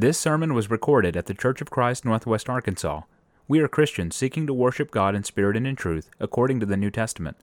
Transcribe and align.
This 0.00 0.16
sermon 0.16 0.54
was 0.54 0.70
recorded 0.70 1.16
at 1.16 1.26
the 1.26 1.34
Church 1.34 1.60
of 1.60 1.70
Christ, 1.70 2.04
Northwest 2.04 2.48
Arkansas. 2.48 3.00
We 3.48 3.58
are 3.58 3.66
Christians 3.66 4.14
seeking 4.14 4.46
to 4.46 4.54
worship 4.54 4.92
God 4.92 5.16
in 5.16 5.24
spirit 5.24 5.56
and 5.56 5.66
in 5.66 5.74
truth, 5.74 6.08
according 6.20 6.60
to 6.60 6.66
the 6.66 6.76
New 6.76 6.92
Testament. 6.92 7.36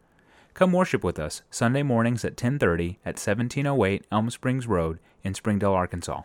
Come 0.53 0.71
worship 0.71 1.03
with 1.03 1.19
us 1.19 1.41
Sunday 1.51 1.83
mornings 1.83 2.23
at 2.23 2.37
10:30 2.37 2.97
at 3.05 3.19
1708 3.19 4.05
Elm 4.09 4.29
Springs 4.29 4.67
Road 4.67 4.99
in 5.21 5.33
Springdale, 5.33 5.73
Arkansas. 5.73 6.21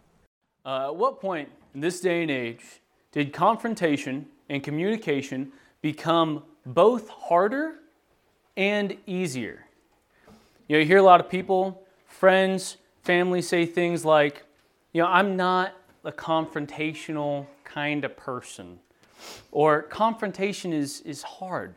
Uh, 0.65 0.91
at 0.91 0.95
what 0.95 1.21
point 1.21 1.49
in 1.75 1.81
this 1.81 2.01
day 2.01 2.23
and 2.23 2.31
age 2.31 2.81
did 3.11 3.33
confrontation 3.33 4.29
and 4.49 4.63
communication 4.63 5.51
become 5.83 6.45
both 6.65 7.09
harder 7.09 7.81
and 8.57 8.97
easier? 9.05 9.67
You 10.69 10.77
know, 10.77 10.79
you 10.79 10.87
hear 10.87 10.99
a 10.99 11.03
lot 11.03 11.19
of 11.19 11.29
people, 11.29 11.83
friends, 12.07 12.77
family 13.03 13.43
say 13.43 13.67
things 13.67 14.05
like, 14.05 14.45
you 14.93 15.03
know, 15.03 15.09
I'm 15.09 15.35
not 15.35 15.75
a 16.05 16.13
confrontational 16.13 17.47
kind 17.65 18.05
of 18.05 18.17
person. 18.17 18.79
Or 19.53 19.83
confrontation 19.83 20.73
is, 20.73 21.01
is 21.03 21.23
hard. 21.23 21.75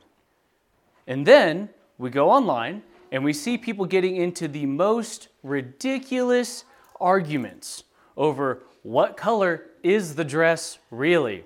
And 1.07 1.25
then 1.25 1.69
we 1.97 2.09
go 2.09 2.29
online 2.29 2.83
and 3.11 3.23
we 3.23 3.33
see 3.33 3.57
people 3.57 3.85
getting 3.85 4.15
into 4.15 4.47
the 4.47 4.65
most 4.65 5.27
ridiculous 5.43 6.65
arguments 6.99 7.83
over 8.15 8.63
what 8.83 9.17
color 9.17 9.65
is 9.81 10.15
the 10.15 10.25
dress 10.25 10.79
really? 10.89 11.43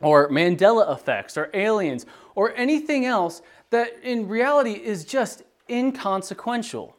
Or 0.00 0.30
Mandela 0.30 0.92
effects, 0.92 1.36
or 1.36 1.50
aliens, 1.52 2.06
or 2.34 2.54
anything 2.54 3.04
else 3.04 3.42
that 3.70 3.98
in 4.02 4.28
reality 4.28 4.72
is 4.72 5.04
just 5.04 5.42
inconsequential. 5.68 6.96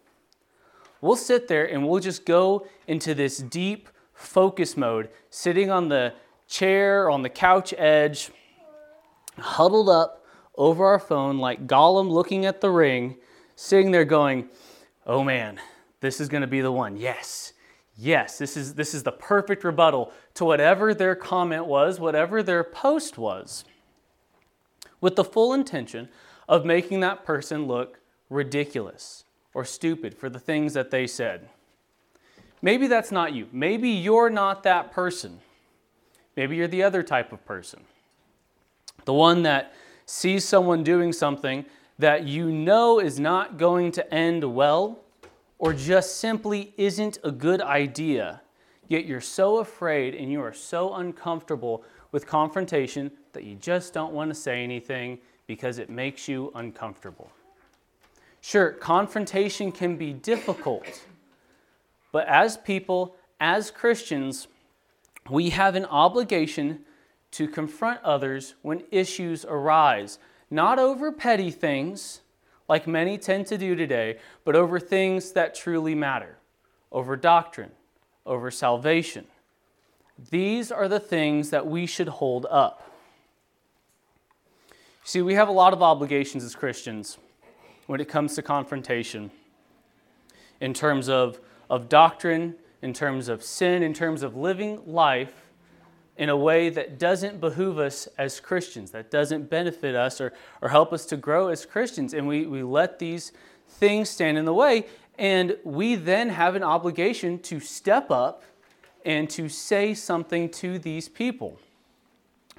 We'll 1.01 1.15
sit 1.15 1.48
there 1.48 1.65
and 1.65 1.88
we'll 1.88 2.01
just 2.01 2.26
go 2.26 2.67
into 2.88 3.13
this 3.13 3.38
deep 3.38 3.90
focus 4.19 4.75
mode, 4.75 5.09
sitting 5.29 5.71
on 5.71 5.87
the 5.87 6.13
chair, 6.47 7.09
on 7.09 7.21
the 7.21 7.29
couch 7.29 7.73
edge, 7.77 8.31
huddled 9.37 9.87
up 9.87 10.26
over 10.55 10.85
our 10.85 10.99
phone 10.99 11.37
like 11.37 11.67
Gollum 11.67 12.09
looking 12.09 12.45
at 12.45 12.59
the 12.59 12.70
ring, 12.70 13.15
sitting 13.55 13.91
there 13.91 14.03
going, 14.03 14.49
oh 15.05 15.23
man, 15.23 15.59
this 16.01 16.20
is 16.20 16.27
going 16.27 16.41
to 16.41 16.48
be 16.48 16.59
the 16.59 16.71
one. 16.71 16.98
Yes, 16.98 17.53
yes, 17.98 18.37
this 18.37 18.57
is, 18.57 18.73
this 18.76 18.93
is 18.93 19.03
the 19.03 19.11
perfect 19.11 19.63
rebuttal 19.63 20.11
to 20.33 20.43
whatever 20.43 20.93
their 20.93 21.15
comment 21.15 21.65
was, 21.65 21.99
whatever 21.99 22.43
their 22.43 22.63
post 22.63 23.17
was, 23.17 23.63
with 24.99 25.15
the 25.15 25.23
full 25.23 25.54
intention 25.54 26.09
of 26.49 26.65
making 26.65 26.99
that 26.99 27.23
person 27.23 27.67
look 27.67 28.01
ridiculous 28.29 29.23
or 29.54 29.63
stupid 29.63 30.13
for 30.13 30.29
the 30.29 30.39
things 30.39 30.73
that 30.73 30.91
they 30.91 31.07
said. 31.07 31.48
Maybe 32.62 32.88
that's 32.88 33.12
not 33.12 33.34
you. 33.34 33.48
Maybe 33.52 33.90
you're 33.90 34.29
not 34.29 34.63
that 34.63 34.91
person. 34.91 35.40
Maybe 36.35 36.55
you're 36.55 36.68
the 36.68 36.84
other 36.84 37.04
type 37.04 37.32
of 37.32 37.46
person. 37.46 37.82
The 39.05 39.13
one 39.13 39.43
that 39.43 39.74
sees 40.05 40.46
someone 40.46 40.84
doing 40.84 41.13
something 41.13 41.66
that 41.98 42.26
you 42.26 42.51
know 42.51 42.99
is 42.99 43.20
not 43.20 43.57
going 43.57 43.91
to 43.93 44.13
end 44.13 44.43
well 44.55 44.99
or 45.57 45.74
just 45.74 46.18
simply 46.18 46.74
isn't 46.77 47.18
a 47.24 47.32
good 47.32 47.62
idea, 47.62 48.41
yet 48.88 49.05
you're 49.05 49.20
so 49.21 49.57
afraid 49.57 50.16
and 50.16 50.32
you 50.32 50.41
are 50.41 50.54
so 50.54 50.96
uncomfortable 50.96 51.84
with 52.12 52.26
confrontation 52.26 53.12
that 53.34 53.44
you 53.44 53.55
just 53.55 53.94
don't 53.94 54.13
want 54.13 54.29
to 54.29 54.35
say 54.35 54.63
anything 54.63 55.20
because 55.48 55.77
it 55.77 55.90
makes 55.90 56.27
you 56.27 56.51
uncomfortable. 56.55 57.29
Sure, 58.41 58.71
confrontation 58.71 59.71
can 59.71 59.98
be 59.98 60.13
difficult. 60.13 61.05
But 62.12 62.27
as 62.27 62.57
people, 62.57 63.15
as 63.40 63.71
Christians, 63.71 64.47
we 65.29 65.52
have 65.52 65.75
an 65.75 65.85
obligation 65.85 66.81
to 67.31 67.47
confront 67.47 68.01
others 68.03 68.56
when 68.62 68.84
issues 68.91 69.46
arise, 69.46 70.18
not 70.50 70.79
over 70.79 71.12
petty 71.12 71.51
things 71.51 72.22
like 72.68 72.88
many 72.88 73.17
tend 73.17 73.47
to 73.47 73.57
do 73.57 73.75
today, 73.75 74.17
but 74.45 74.56
over 74.56 74.79
things 74.79 75.31
that 75.33 75.56
truly 75.56 75.95
matter, 75.95 76.38
over 76.91 77.16
doctrine, 77.16 77.72
over 78.25 78.51
salvation. 78.51 79.25
These 80.29 80.72
are 80.72 80.88
the 80.88 81.00
things 81.00 81.50
that 81.50 81.66
we 81.66 81.85
should 81.85 82.07
hold 82.07 82.45
up. 82.50 82.91
See, 85.03 85.22
we 85.22 85.33
have 85.33 85.47
a 85.47 85.51
lot 85.51 85.73
of 85.73 85.81
obligations 85.81 86.44
as 86.44 86.56
Christians 86.56 87.17
when 87.88 88.00
it 88.00 88.07
comes 88.07 88.35
to 88.35 88.44
confrontation 88.44 89.31
in 90.62 90.73
terms 90.73 91.09
of 91.09 91.39
of 91.69 91.90
doctrine, 91.90 92.56
in 92.81 92.94
terms 92.94 93.28
of 93.28 93.44
sin, 93.44 93.84
in 93.84 93.94
terms 93.94 94.24
of 94.24 94.35
living 94.35 94.81
life 94.85 95.50
in 96.18 96.30
a 96.30 96.35
way 96.35 96.69
that 96.69 97.00
doesn't 97.00 97.40
behoove 97.40 97.80
us 97.80 98.07
as 98.18 98.40
Christians, 98.40 98.91
that 98.91 99.09
doesn't 99.09 99.50
benefit 99.50 99.96
us 99.96 100.19
or, 100.19 100.34
or 100.62 100.69
help 100.69 100.91
us 100.91 101.06
to 101.06 101.18
grow 101.18 101.47
as 101.47 101.66
Christians. 101.66 102.13
And 102.13 102.28
we, 102.28 102.46
we 102.46 102.62
let 102.62 103.00
these 103.00 103.31
things 103.68 104.09
stand 104.09 104.38
in 104.38 104.46
the 104.46 104.53
way. 104.53 104.85
And 105.18 105.57
we 105.63 105.96
then 105.96 106.30
have 106.30 106.56
an 106.56 106.63
obligation 106.63 107.40
to 107.40 107.59
step 107.59 108.12
up 108.12 108.44
and 109.06 109.30
to 109.30 109.47
say 109.47 109.94
something 109.94 110.50
to 110.50 110.78
these 110.80 111.07
people. 111.07 111.57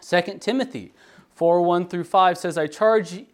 2 0.01 0.39
Timothy 0.41 0.95
4 1.35 1.63
1 1.63 1.89
through 1.89 2.05
5 2.05 2.39
says, 2.39 2.57
I 2.57 2.67
charge 2.67 3.25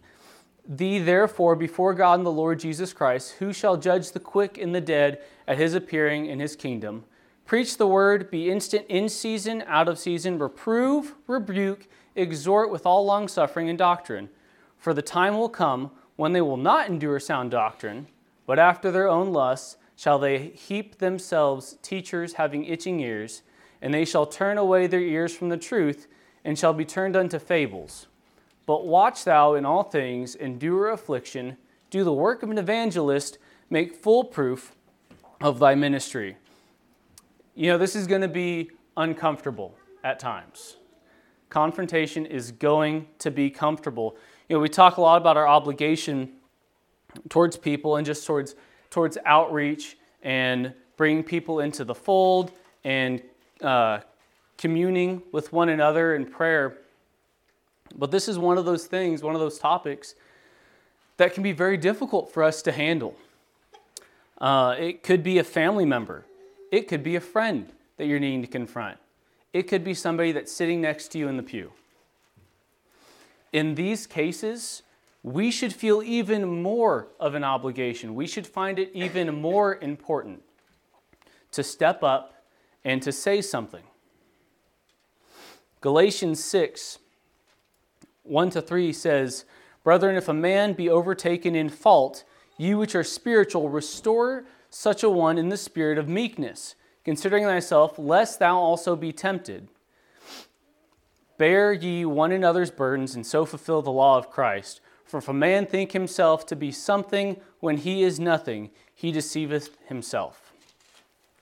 thee 0.69 0.99
therefore 0.99 1.57
before 1.57 1.95
God 1.95 2.19
and 2.19 2.27
the 2.27 2.33
Lord 2.33 2.59
Jesus 2.59 2.93
Christ, 2.93 3.37
who 3.39 3.53
shall 3.53 3.77
judge 3.77 4.13
the 4.13 4.21
quick 4.21 4.59
and 4.59 4.75
the 4.75 4.81
dead 4.81 5.21
at 5.47 5.59
his 5.59 5.75
appearing 5.75 6.27
in 6.27 6.41
his 6.41 6.57
kingdom. 6.57 7.05
Preach 7.45 7.77
the 7.77 7.87
word, 7.87 8.31
be 8.31 8.51
instant 8.51 8.87
in 8.89 9.09
season, 9.09 9.63
out 9.67 9.89
of 9.89 9.99
season, 9.99 10.39
reprove, 10.39 11.15
rebuke, 11.29 11.87
exhort 12.17 12.71
with 12.71 12.85
all 12.85 13.05
longsuffering 13.05 13.69
and 13.69 13.79
doctrine. 13.79 14.29
For 14.79 14.93
the 14.93 15.03
time 15.03 15.39
will 15.39 15.49
come 15.49 15.93
when 16.17 16.33
they 16.33 16.41
will 16.41 16.57
not 16.57 16.89
endure 16.89 17.21
sound 17.21 17.53
doctrine, 17.53 18.09
but 18.47 18.59
after 18.59 18.91
their 18.91 19.09
own 19.09 19.33
lusts 19.33 19.77
shall 19.95 20.19
they 20.19 20.49
heap 20.49 20.99
themselves 20.99 21.79
teachers 21.83 22.35
having 22.35 22.65
itching 22.65 23.01
ears, 23.01 23.43
and 23.81 23.95
they 23.95 24.05
shall 24.05 24.27
turn 24.27 24.59
away 24.59 24.87
their 24.87 25.01
ears 25.01 25.35
from 25.35 25.49
the 25.49 25.57
truth, 25.57 26.09
and 26.45 26.59
shall 26.59 26.73
be 26.73 26.85
turned 26.85 27.15
unto 27.15 27.39
fables. 27.39 28.07
But 28.67 28.87
watch 28.87 29.25
thou 29.25 29.55
in 29.55 29.65
all 29.65 29.85
things, 29.85 30.35
endure 30.35 30.91
affliction, 30.91 31.57
do 31.91 32.03
the 32.03 32.13
work 32.13 32.43
of 32.43 32.51
an 32.51 32.59
evangelist, 32.59 33.39
make 33.71 33.95
full 33.95 34.25
proof 34.25 34.75
of 35.41 35.61
thy 35.61 35.75
ministry. 35.75 36.37
You 37.55 37.71
know, 37.71 37.79
this 37.79 37.95
is 37.95 38.07
going 38.07 38.23
to 38.23 38.29
be 38.29 38.71
uncomfortable 38.97 39.75
at 40.03 40.19
times. 40.19 40.77
Confrontation 41.49 42.27
is 42.27 42.51
going 42.51 43.07
to 43.21 43.31
be 43.31 43.51
comfortable. 43.51 44.17
You 44.49 44.57
know, 44.57 44.61
we 44.61 44.69
talk 44.69 44.97
a 44.97 45.01
lot 45.01 45.21
about 45.21 45.37
our 45.37 45.47
obligation 45.47 46.33
towards 47.29 47.57
people 47.57 47.97
and 47.97 48.05
just 48.05 48.27
towards, 48.27 48.57
towards 48.91 49.17
outreach 49.25 49.97
and 50.23 50.75
bringing 50.97 51.23
people 51.23 51.61
into 51.61 51.85
the 51.85 51.95
fold 51.95 52.51
and 52.85 53.23
uh, 53.63 54.01
communing 54.59 55.23
with 55.33 55.53
one 55.53 55.69
another 55.69 56.15
in 56.15 56.27
prayer. 56.27 56.79
But 57.95 58.11
this 58.11 58.29
is 58.29 58.39
one 58.39 58.59
of 58.59 58.65
those 58.65 58.87
things, 58.87 59.23
one 59.23 59.35
of 59.35 59.41
those 59.41 59.59
topics 59.59 60.15
that 61.17 61.35
can 61.35 61.43
be 61.43 61.53
very 61.53 61.77
difficult 61.77 62.33
for 62.33 62.43
us 62.43 62.63
to 62.63 62.73
handle. 62.73 63.17
Uh, 64.39 64.75
it 64.79 65.03
could 65.03 65.23
be 65.23 65.39
a 65.39 65.45
family 65.45 65.85
member. 65.85 66.25
It 66.71 66.89
could 66.89 67.03
be 67.03 67.17
a 67.17 67.21
friend 67.21 67.71
that 67.97 68.07
you're 68.07 68.21
needing 68.21 68.43
to 68.43 68.49
confront. 68.49 68.99
It 69.53 69.63
could 69.63 69.85
be 69.85 69.95
somebody 69.95 70.33
that's 70.33 70.53
sitting 70.53 70.81
next 70.81 71.09
to 71.13 71.19
you 71.19 71.29
in 71.29 71.37
the 71.37 71.43
pew. 71.43 71.73
In 73.53 73.75
these 73.75 74.07
cases, 74.07 74.83
we 75.23 75.51
should 75.51 75.73
feel 75.73 76.03
even 76.03 76.63
more 76.63 77.09
of 77.19 77.35
an 77.35 77.43
obligation. 77.43 78.15
We 78.15 78.27
should 78.27 78.47
find 78.47 78.79
it 78.79 78.91
even 78.93 79.41
more 79.41 79.77
important 79.77 80.43
to 81.53 81.63
step 81.63 82.03
up 82.03 82.45
and 82.85 83.03
to 83.03 83.11
say 83.11 83.41
something. 83.41 83.83
Galatians 85.81 86.43
6 86.45 86.99
1 88.29 88.51
to 88.51 88.63
3 88.63 88.93
says, 88.93 89.45
Brethren, 89.85 90.17
if 90.17 90.29
a 90.29 90.35
man 90.35 90.73
be 90.73 90.91
overtaken 90.91 91.55
in 91.55 91.69
fault, 91.69 92.25
you 92.59 92.79
which 92.79 92.95
are 92.95 93.05
spiritual, 93.05 93.69
restore 93.69 94.45
such 94.71 95.03
a 95.03 95.11
one 95.11 95.39
in 95.39 95.49
the 95.49 95.57
spirit 95.57 95.99
of 95.99 96.09
meekness, 96.09 96.75
considering 97.05 97.45
thyself, 97.45 97.99
lest 97.99 98.39
thou 98.39 98.57
also 98.57 98.97
be 98.97 99.13
tempted. 99.13 99.69
Bear 101.39 101.73
ye 101.73 102.05
one 102.05 102.33
another's 102.33 102.71
burdens, 102.71 103.15
and 103.15 103.27
so 103.27 103.45
fulfill 103.45 103.83
the 103.83 103.91
law 103.91 104.17
of 104.19 104.31
Christ. 104.31 104.81
For 105.05 105.19
if 105.19 105.29
a 105.29 105.35
man 105.35 105.67
think 105.67 105.93
himself 105.93 106.47
to 106.47 106.57
be 106.57 106.73
something 106.73 107.41
when 107.61 107.77
he 107.77 108.03
is 108.03 108.19
nothing, 108.19 108.71
he 108.95 109.13
deceiveth 109.13 109.77
himself. 109.87 110.53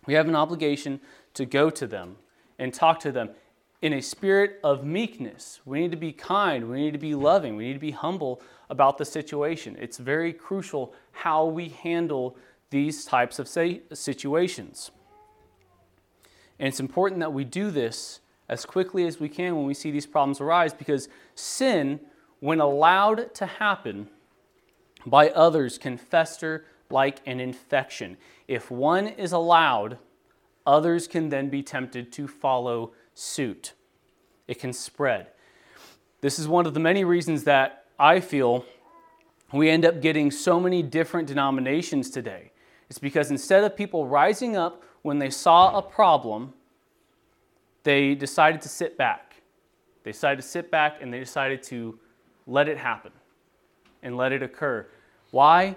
We 0.07 0.15
have 0.15 0.29
an 0.29 0.37
obligation 0.37 1.01
to 1.35 1.47
go 1.47 1.71
to 1.71 1.87
them 1.87 2.17
and 2.59 2.75
talk 2.75 3.01
to 3.01 3.13
them 3.13 3.31
in 3.85 3.93
a 3.93 4.01
spirit 4.01 4.59
of 4.65 4.83
meekness. 4.83 5.61
We 5.67 5.79
need 5.79 5.91
to 5.91 5.99
be 5.99 6.11
kind, 6.11 6.71
we 6.71 6.81
need 6.81 6.95
to 6.95 6.99
be 6.99 7.15
loving, 7.15 7.55
we 7.55 7.67
need 7.67 7.75
to 7.75 7.79
be 7.79 7.91
humble 7.91 8.41
about 8.71 8.97
the 8.97 9.05
situation. 9.05 9.77
It's 9.79 9.99
very 9.99 10.33
crucial 10.33 10.95
how 11.13 11.45
we 11.45 11.69
handle 11.69 12.35
these 12.71 13.05
types 13.05 13.39
of 13.39 13.47
situations. 13.47 14.91
And 16.59 16.67
it's 16.67 16.81
important 16.81 17.21
that 17.21 17.35
we 17.35 17.45
do 17.45 17.71
this 17.71 18.21
as 18.49 18.65
quickly 18.65 19.07
as 19.07 19.21
we 19.21 19.29
can 19.29 19.55
when 19.55 19.67
we 19.67 19.75
see 19.75 19.91
these 19.91 20.07
problems 20.07 20.41
arise 20.41 20.73
because 20.73 21.11
sin, 21.35 22.01
when 22.41 22.61
allowed 22.61 23.35
to 23.35 23.45
happen 23.45 24.09
by 25.05 25.29
others, 25.29 25.77
can 25.77 25.99
fester 25.99 26.65
like 26.89 27.21
an 27.27 27.39
infection. 27.39 28.17
If 28.49 28.71
one 28.71 29.09
is 29.09 29.33
allowed, 29.33 29.99
others 30.67 31.07
can 31.07 31.29
then 31.29 31.51
be 31.51 31.63
tempted 31.63 32.11
to 32.13 32.27
follow 32.27 32.95
suit. 33.15 33.73
It 34.47 34.59
can 34.59 34.73
spread. 34.73 35.29
This 36.21 36.39
is 36.39 36.49
one 36.49 36.67
of 36.67 36.75
the 36.75 36.81
many 36.81 37.05
reasons 37.05 37.45
that 37.45 37.85
I 37.99 38.21
feel 38.21 38.65
we 39.53 39.71
end 39.71 39.85
up 39.85 40.01
getting 40.01 40.31
so 40.31 40.59
many 40.59 40.83
different 40.83 41.29
denominations 41.29 42.11
today. 42.11 42.51
It's 42.91 42.99
because 42.99 43.31
instead 43.31 43.63
of 43.65 43.77
people 43.77 44.07
rising 44.07 44.57
up 44.57 44.83
when 45.03 45.19
they 45.19 45.31
saw 45.31 45.79
a 45.79 45.83
problem, 45.83 46.53
they 47.85 48.15
decided 48.15 48.61
to 48.63 48.69
sit 48.69 48.99
back. 48.99 49.37
They 50.03 50.13
decided 50.13 50.43
to 50.43 50.49
sit 50.49 50.71
back 50.71 50.99
and 51.01 51.13
they 51.13 51.21
decided 51.21 51.63
to 51.65 51.99
let 52.47 52.69
it 52.69 52.79
happen 52.79 53.13
and 54.03 54.17
let 54.17 54.33
it 54.33 54.43
occur. 54.43 54.87
Why? 55.31 55.77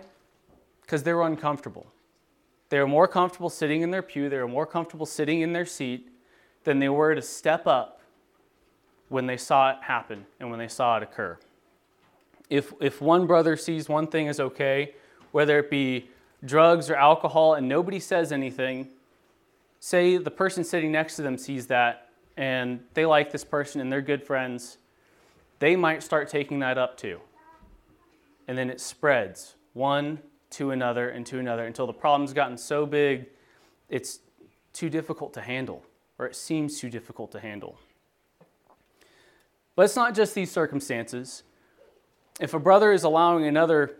Because 0.81 1.03
they 1.03 1.13
were 1.13 1.27
uncomfortable. 1.27 1.87
They 2.69 2.79
were 2.79 2.87
more 2.87 3.07
comfortable 3.07 3.49
sitting 3.49 3.81
in 3.81 3.91
their 3.91 4.01
pew, 4.01 4.29
they 4.29 4.37
were 4.37 4.47
more 4.47 4.65
comfortable 4.65 5.05
sitting 5.05 5.41
in 5.41 5.53
their 5.53 5.65
seat 5.65 6.09
than 6.67 6.79
they 6.79 6.89
were 6.89 7.15
to 7.15 7.21
step 7.21 7.65
up 7.65 8.01
when 9.07 9.25
they 9.25 9.37
saw 9.37 9.69
it 9.69 9.77
happen 9.83 10.25
and 10.37 10.49
when 10.49 10.59
they 10.59 10.67
saw 10.67 10.97
it 10.97 11.03
occur. 11.03 11.37
If, 12.49 12.73
if 12.81 12.99
one 13.01 13.25
brother 13.25 13.55
sees 13.55 13.87
one 13.87 14.07
thing 14.07 14.27
as 14.27 14.41
okay, 14.41 14.93
whether 15.31 15.59
it 15.59 15.69
be 15.69 16.09
drugs 16.43 16.89
or 16.89 16.95
alcohol, 16.97 17.53
and 17.53 17.69
nobody 17.69 18.01
says 18.01 18.33
anything, 18.33 18.89
say 19.79 20.17
the 20.17 20.29
person 20.29 20.65
sitting 20.65 20.91
next 20.91 21.15
to 21.15 21.21
them 21.21 21.37
sees 21.37 21.67
that 21.67 22.09
and 22.35 22.81
they 22.95 23.05
like 23.05 23.31
this 23.31 23.45
person 23.45 23.79
and 23.79 23.89
they're 23.89 24.01
good 24.01 24.21
friends, 24.21 24.77
they 25.59 25.77
might 25.77 26.03
start 26.03 26.27
taking 26.27 26.59
that 26.59 26.77
up 26.77 26.97
too. 26.97 27.21
And 28.49 28.57
then 28.57 28.69
it 28.69 28.81
spreads 28.81 29.55
one 29.71 30.19
to 30.49 30.71
another 30.71 31.07
and 31.11 31.25
to 31.27 31.39
another 31.39 31.65
until 31.65 31.87
the 31.87 31.93
problem's 31.93 32.33
gotten 32.33 32.57
so 32.57 32.85
big 32.85 33.27
it's 33.87 34.19
too 34.73 34.89
difficult 34.89 35.33
to 35.35 35.39
handle, 35.39 35.81
or 36.19 36.25
it 36.25 36.35
seems 36.35 36.79
too 36.79 36.89
difficult 36.89 37.31
to 37.31 37.39
handle. 37.39 37.77
But 39.75 39.83
it's 39.83 39.95
not 39.95 40.15
just 40.15 40.33
these 40.33 40.51
circumstances. 40.51 41.43
If 42.39 42.53
a 42.53 42.59
brother 42.59 42.91
is 42.91 43.03
allowing 43.03 43.45
another 43.45 43.97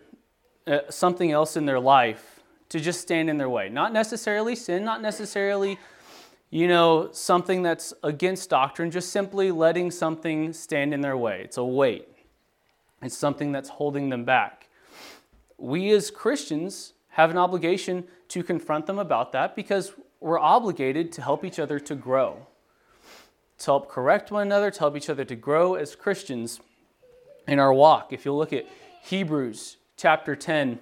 uh, 0.66 0.80
something 0.90 1.32
else 1.32 1.56
in 1.56 1.66
their 1.66 1.80
life 1.80 2.42
to 2.70 2.80
just 2.80 3.02
stand 3.02 3.30
in 3.30 3.38
their 3.38 3.50
way, 3.50 3.70
not 3.70 3.94
necessarily 3.94 4.56
sin, 4.56 4.84
not 4.84 5.02
necessarily 5.02 5.78
you 6.50 6.68
know 6.68 7.10
something 7.12 7.62
that's 7.62 7.94
against 8.04 8.50
doctrine, 8.50 8.90
just 8.90 9.12
simply 9.12 9.52
letting 9.52 9.92
something 9.92 10.54
stand 10.54 10.94
in 10.94 11.02
their 11.02 11.18
way. 11.18 11.42
It's 11.44 11.58
a 11.58 11.64
weight. 11.64 12.08
It's 13.02 13.18
something 13.18 13.52
that's 13.52 13.70
holding 13.70 14.10
them 14.10 14.26
back. 14.26 14.70
We 15.58 15.92
as 15.92 16.10
Christians 16.10 16.94
have 17.10 17.30
an 17.30 17.38
obligation 17.38 18.06
to 18.30 18.44
confront 18.44 18.86
them 18.86 19.00
about 19.00 19.32
that 19.34 19.56
because 19.56 19.94
we're 20.20 20.40
obligated 20.40 21.12
to 21.14 21.22
help 21.22 21.44
each 21.46 21.60
other 21.60 21.80
to 21.80 21.96
grow 21.96 22.48
to 23.60 23.66
help 23.66 23.90
correct 23.90 24.32
one 24.32 24.44
another, 24.44 24.70
to 24.70 24.80
help 24.80 24.96
each 24.96 25.10
other 25.10 25.26
to 25.26 25.36
grow 25.36 25.76
as 25.76 25.96
Christians 25.96 26.60
in 27.48 27.60
our 27.60 27.74
walk. 27.74 28.14
If 28.14 28.26
you 28.26 28.34
look 28.34 28.54
at 28.54 28.68
Hebrews 29.04 29.78
chapter 29.96 30.36
10, 30.36 30.80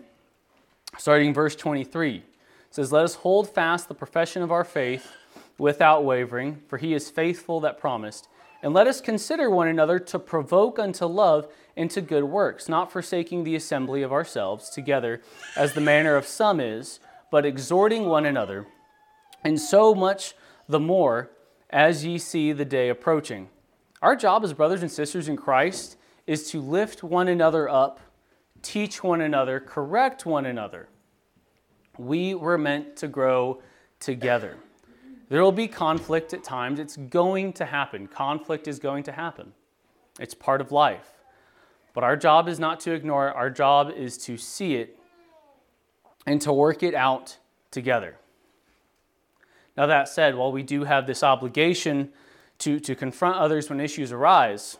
starting 0.97 1.33
verse 1.33 1.55
23, 1.55 2.17
it 2.17 2.23
says, 2.69 2.91
Let 2.91 3.05
us 3.05 3.15
hold 3.15 3.49
fast 3.49 3.87
the 3.87 3.95
profession 3.95 4.41
of 4.41 4.51
our 4.51 4.63
faith 4.63 5.11
without 5.57 6.03
wavering, 6.03 6.61
for 6.67 6.77
he 6.77 6.93
is 6.93 7.09
faithful 7.09 7.61
that 7.61 7.79
promised. 7.79 8.27
And 8.61 8.73
let 8.73 8.87
us 8.87 8.99
consider 8.99 9.49
one 9.49 9.67
another 9.67 9.99
to 9.99 10.19
provoke 10.19 10.79
unto 10.79 11.05
love 11.05 11.47
and 11.77 11.89
to 11.91 12.01
good 12.01 12.23
works, 12.23 12.67
not 12.67 12.91
forsaking 12.91 13.43
the 13.43 13.55
assembly 13.55 14.01
of 14.01 14.11
ourselves 14.11 14.69
together, 14.69 15.21
as 15.55 15.73
the 15.73 15.81
manner 15.81 16.15
of 16.15 16.25
some 16.25 16.59
is, 16.59 16.99
but 17.31 17.45
exhorting 17.45 18.05
one 18.05 18.25
another, 18.25 18.65
and 19.43 19.59
so 19.59 19.93
much 19.93 20.33
the 20.67 20.79
more 20.79 21.31
as 21.69 22.05
ye 22.05 22.17
see 22.17 22.51
the 22.51 22.65
day 22.65 22.89
approaching. 22.89 23.49
Our 24.01 24.15
job 24.15 24.43
as 24.43 24.53
brothers 24.53 24.81
and 24.81 24.91
sisters 24.91 25.27
in 25.27 25.37
Christ 25.37 25.97
is 26.27 26.49
to 26.51 26.61
lift 26.61 27.03
one 27.03 27.27
another 27.27 27.69
up, 27.69 27.99
teach 28.61 29.03
one 29.03 29.21
another, 29.21 29.59
correct 29.59 30.25
one 30.25 30.45
another. 30.45 30.89
We 31.97 32.33
were 32.33 32.57
meant 32.57 32.95
to 32.97 33.07
grow 33.07 33.61
together. 33.99 34.57
There 35.29 35.41
will 35.41 35.51
be 35.51 35.67
conflict 35.67 36.33
at 36.33 36.43
times. 36.43 36.79
It's 36.79 36.97
going 36.97 37.53
to 37.53 37.65
happen. 37.65 38.07
Conflict 38.07 38.67
is 38.67 38.79
going 38.79 39.03
to 39.03 39.11
happen. 39.11 39.53
It's 40.19 40.33
part 40.33 40.61
of 40.61 40.71
life. 40.71 41.11
But 41.93 42.03
our 42.03 42.17
job 42.17 42.47
is 42.47 42.59
not 42.59 42.79
to 42.81 42.91
ignore 42.91 43.29
it, 43.29 43.35
our 43.35 43.49
job 43.49 43.91
is 43.95 44.17
to 44.19 44.37
see 44.37 44.75
it 44.75 44.99
and 46.25 46.41
to 46.41 46.51
work 46.51 46.83
it 46.83 46.93
out 46.93 47.37
together. 47.71 48.17
Now, 49.77 49.85
that 49.87 50.07
said, 50.07 50.35
while 50.35 50.51
we 50.51 50.63
do 50.63 50.83
have 50.85 51.05
this 51.05 51.21
obligation 51.23 52.09
to, 52.59 52.79
to 52.79 52.95
confront 52.95 53.37
others 53.37 53.69
when 53.69 53.79
issues 53.79 54.11
arise, 54.11 54.77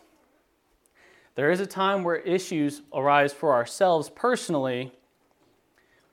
there 1.36 1.52
is 1.52 1.60
a 1.60 1.66
time 1.66 2.04
where 2.04 2.16
issues 2.16 2.82
arise 2.94 3.34
for 3.34 3.54
ourselves 3.54 4.10
personally 4.10 4.94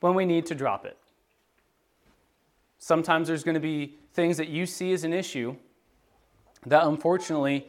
when 0.00 0.14
we 0.14 0.26
need 0.26 0.46
to 0.46 0.55
drop 0.55 0.84
it. 0.84 0.99
Sometimes 2.79 3.29
there's 3.29 3.44
going 3.44 3.55
to 3.55 3.61
be 3.61 3.94
things 4.14 4.37
that 4.37 4.49
you 4.49 4.67
see 4.67 4.93
as 4.93 5.05
an 5.05 5.12
issue 5.12 5.55
that 6.67 6.85
unfortunately 6.85 7.67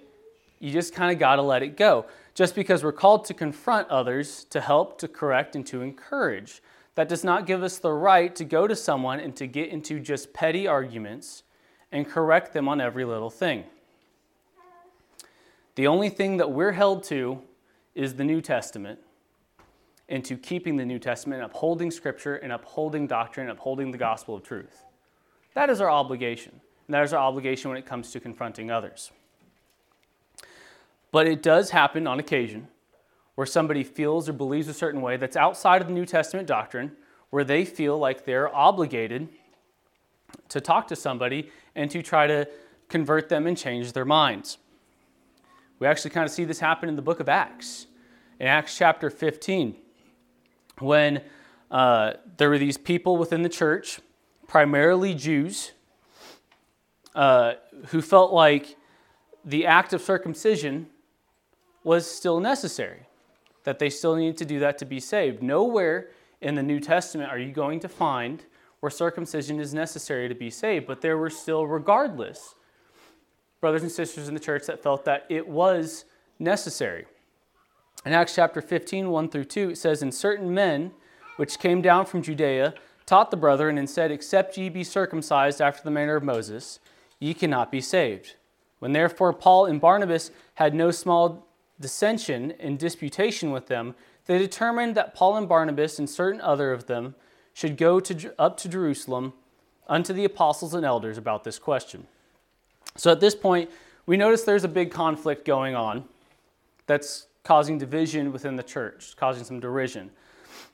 you 0.60 0.72
just 0.72 0.96
kind 0.96 1.12
of 1.12 1.20
got 1.20 1.36
to 1.36 1.44
let 1.44 1.62
it 1.62 1.78
go. 1.78 2.06
Just 2.34 2.56
because 2.56 2.84
we're 2.84 2.92
called 2.92 3.26
to 3.26 3.34
confront 3.36 3.88
others, 3.90 4.46
to 4.46 4.60
help, 4.60 4.98
to 5.00 5.08
correct, 5.08 5.56
and 5.56 5.66
to 5.68 5.82
encourage. 5.82 6.64
That 6.96 7.10
does 7.10 7.24
not 7.24 7.48
give 7.48 7.64
us 7.64 7.78
the 7.78 7.92
right 7.92 8.36
to 8.36 8.46
go 8.46 8.68
to 8.68 8.76
someone 8.76 9.20
and 9.20 9.36
to 9.38 9.48
get 9.48 9.70
into 9.70 10.00
just 10.00 10.34
petty 10.34 10.68
arguments 10.68 11.44
and 11.92 12.08
correct 12.08 12.54
them 12.54 12.68
on 12.68 12.80
every 12.80 13.06
little 13.06 13.30
thing. 13.30 13.64
The 15.76 15.88
only 15.88 16.10
thing 16.10 16.38
that 16.38 16.52
we're 16.52 16.74
held 16.74 17.04
to 17.06 17.42
is 17.96 18.16
the 18.16 18.24
New 18.24 18.42
Testament 18.42 19.00
and 20.10 20.24
to 20.26 20.38
keeping 20.38 20.78
the 20.78 20.86
New 20.86 21.00
Testament, 21.00 21.42
upholding 21.42 21.90
Scripture, 21.90 22.36
and 22.36 22.52
upholding 22.52 23.08
doctrine, 23.08 23.50
upholding 23.50 23.92
the 23.92 23.98
gospel 23.98 24.36
of 24.36 24.44
truth. 24.44 24.84
That 25.56 25.70
is 25.70 25.82
our 25.82 25.90
obligation. 25.90 26.60
And 26.88 26.94
that 26.94 27.04
is 27.04 27.14
our 27.14 27.20
obligation 27.20 27.70
when 27.70 27.78
it 27.78 27.86
comes 27.86 28.12
to 28.12 28.20
confronting 28.20 28.70
others. 28.70 29.12
But 31.12 31.28
it 31.28 31.42
does 31.42 31.70
happen 31.70 32.06
on 32.06 32.20
occasion 32.20 32.68
where 33.36 33.48
somebody 33.48 33.84
feels 33.84 34.30
or 34.30 34.34
believes 34.34 34.68
a 34.68 34.74
certain 34.74 35.02
way 35.02 35.18
that's 35.18 35.36
outside 35.36 35.82
of 35.82 35.88
the 35.88 35.94
New 35.94 36.06
Testament 36.06 36.48
doctrine, 36.48 36.92
where 37.30 37.44
they 37.44 37.66
feel 37.66 37.98
like 37.98 38.26
they're 38.26 38.54
obligated 38.56 39.28
to 40.50 40.62
talk 40.62 40.88
to 40.88 40.96
somebody 40.96 41.50
and 41.76 41.90
to 41.90 42.02
try 42.02 42.28
to 42.28 42.48
convert 42.90 43.30
them 43.30 43.48
and 43.48 43.58
change 43.58 43.94
their 43.94 44.06
minds. 44.06 44.60
We 45.80 45.88
actually 45.88 46.12
kind 46.12 46.26
of 46.26 46.32
see 46.32 46.46
this 46.46 46.60
happen 46.60 46.90
in 46.90 46.96
the 46.96 47.02
book 47.02 47.20
of 47.20 47.28
Acts, 47.28 47.88
in 48.40 48.48
Acts 48.48 48.78
chapter 48.78 49.10
15, 49.10 49.76
when 50.80 51.22
uh, 51.72 52.14
there 52.38 52.50
were 52.50 52.60
these 52.60 52.78
people 52.78 53.18
within 53.18 53.42
the 53.42 53.50
church, 53.50 54.00
primarily 54.48 55.16
Jews, 55.16 55.72
uh, 57.16 57.54
who 57.88 58.02
felt 58.02 58.32
like 58.32 58.78
the 59.44 59.66
act 59.66 59.92
of 59.94 60.02
circumcision 60.02 60.88
was 61.84 62.10
still 62.10 62.40
necessary 62.40 63.08
that 63.64 63.80
they 63.80 63.90
still 63.90 64.16
need 64.16 64.38
to 64.38 64.46
do 64.46 64.60
that 64.60 64.78
to 64.80 64.86
be 64.86 65.00
saved. 65.00 65.42
Nowhere 65.42 66.10
in 66.42 66.56
the 66.56 66.64
New 66.64 66.80
Testament 66.80 67.32
are 67.32 67.40
you 67.40 67.52
going 67.52 67.80
to 67.80 67.88
find 67.88 68.44
where 68.80 68.90
circumcision 68.90 69.60
is 69.60 69.74
necessary 69.74 70.28
to 70.28 70.36
be 70.36 70.50
saved, 70.50 70.86
but 70.86 71.02
there 71.02 71.18
were 71.18 71.30
still, 71.30 71.66
regardless, 71.66 72.56
brothers 73.62 73.82
and 73.82 73.92
sisters 73.92 74.28
in 74.28 74.34
the 74.34 74.40
church 74.40 74.66
that 74.66 74.84
felt 74.84 75.06
that 75.06 75.26
it 75.30 75.48
was 75.48 76.04
necessary. 76.38 77.06
In 78.06 78.12
Acts 78.12 78.36
chapter 78.36 78.62
15, 78.62 79.10
1 79.10 79.30
through 79.30 79.46
2, 79.46 79.70
it 79.70 79.78
says, 79.78 80.02
And 80.02 80.14
certain 80.14 80.54
men 80.54 80.92
which 81.38 81.60
came 81.60 81.82
down 81.82 82.06
from 82.06 82.22
Judea 82.22 82.74
taught 83.06 83.32
the 83.32 83.38
brethren 83.38 83.78
and 83.78 83.90
said, 83.90 84.12
Except 84.12 84.58
ye 84.58 84.68
be 84.68 84.84
circumcised 84.84 85.62
after 85.62 85.82
the 85.82 85.92
manner 85.92 86.18
of 86.18 86.24
Moses, 86.24 86.80
ye 87.20 87.34
cannot 87.34 87.72
be 87.72 87.80
saved. 87.80 88.36
When 88.80 88.92
therefore 88.92 89.32
Paul 89.32 89.66
and 89.66 89.80
Barnabas 89.80 90.32
had 90.56 90.76
no 90.76 90.92
small 90.92 91.48
dissension 91.80 92.54
and 92.60 92.78
disputation 92.78 93.52
with 93.52 93.68
them, 93.68 93.96
they 94.26 94.38
determined 94.38 94.96
that 94.96 95.14
Paul 95.14 95.38
and 95.38 95.50
Barnabas 95.50 96.00
and 96.00 96.10
certain 96.10 96.42
other 96.42 96.72
of 96.72 96.88
them 96.88 97.16
should 97.54 97.78
go 97.78 98.00
to, 98.00 98.34
up 98.40 98.58
to 98.58 98.70
Jerusalem 98.70 99.34
unto 99.88 100.14
the 100.14 100.26
apostles 100.26 100.74
and 100.74 100.86
elders 100.86 101.18
about 101.18 101.44
this 101.44 101.60
question. 101.60 102.08
So 102.96 103.12
at 103.12 103.20
this 103.20 103.36
point, 103.36 103.70
we 104.06 104.18
notice 104.18 104.44
there's 104.44 104.64
a 104.64 104.70
big 104.70 104.92
conflict 104.92 105.46
going 105.46 105.76
on 105.76 106.06
that's 106.86 107.28
causing 107.44 107.78
division 107.78 108.32
within 108.32 108.56
the 108.56 108.64
church, 108.64 109.16
causing 109.18 109.44
some 109.44 109.60
derision. 109.60 110.12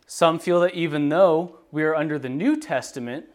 Some 0.05 0.39
feel 0.39 0.59
that 0.61 0.73
even 0.73 1.09
though 1.09 1.57
we 1.71 1.83
are 1.83 1.95
under 1.95 2.17
the 2.17 2.29
New 2.29 2.57
Testament 2.57 3.25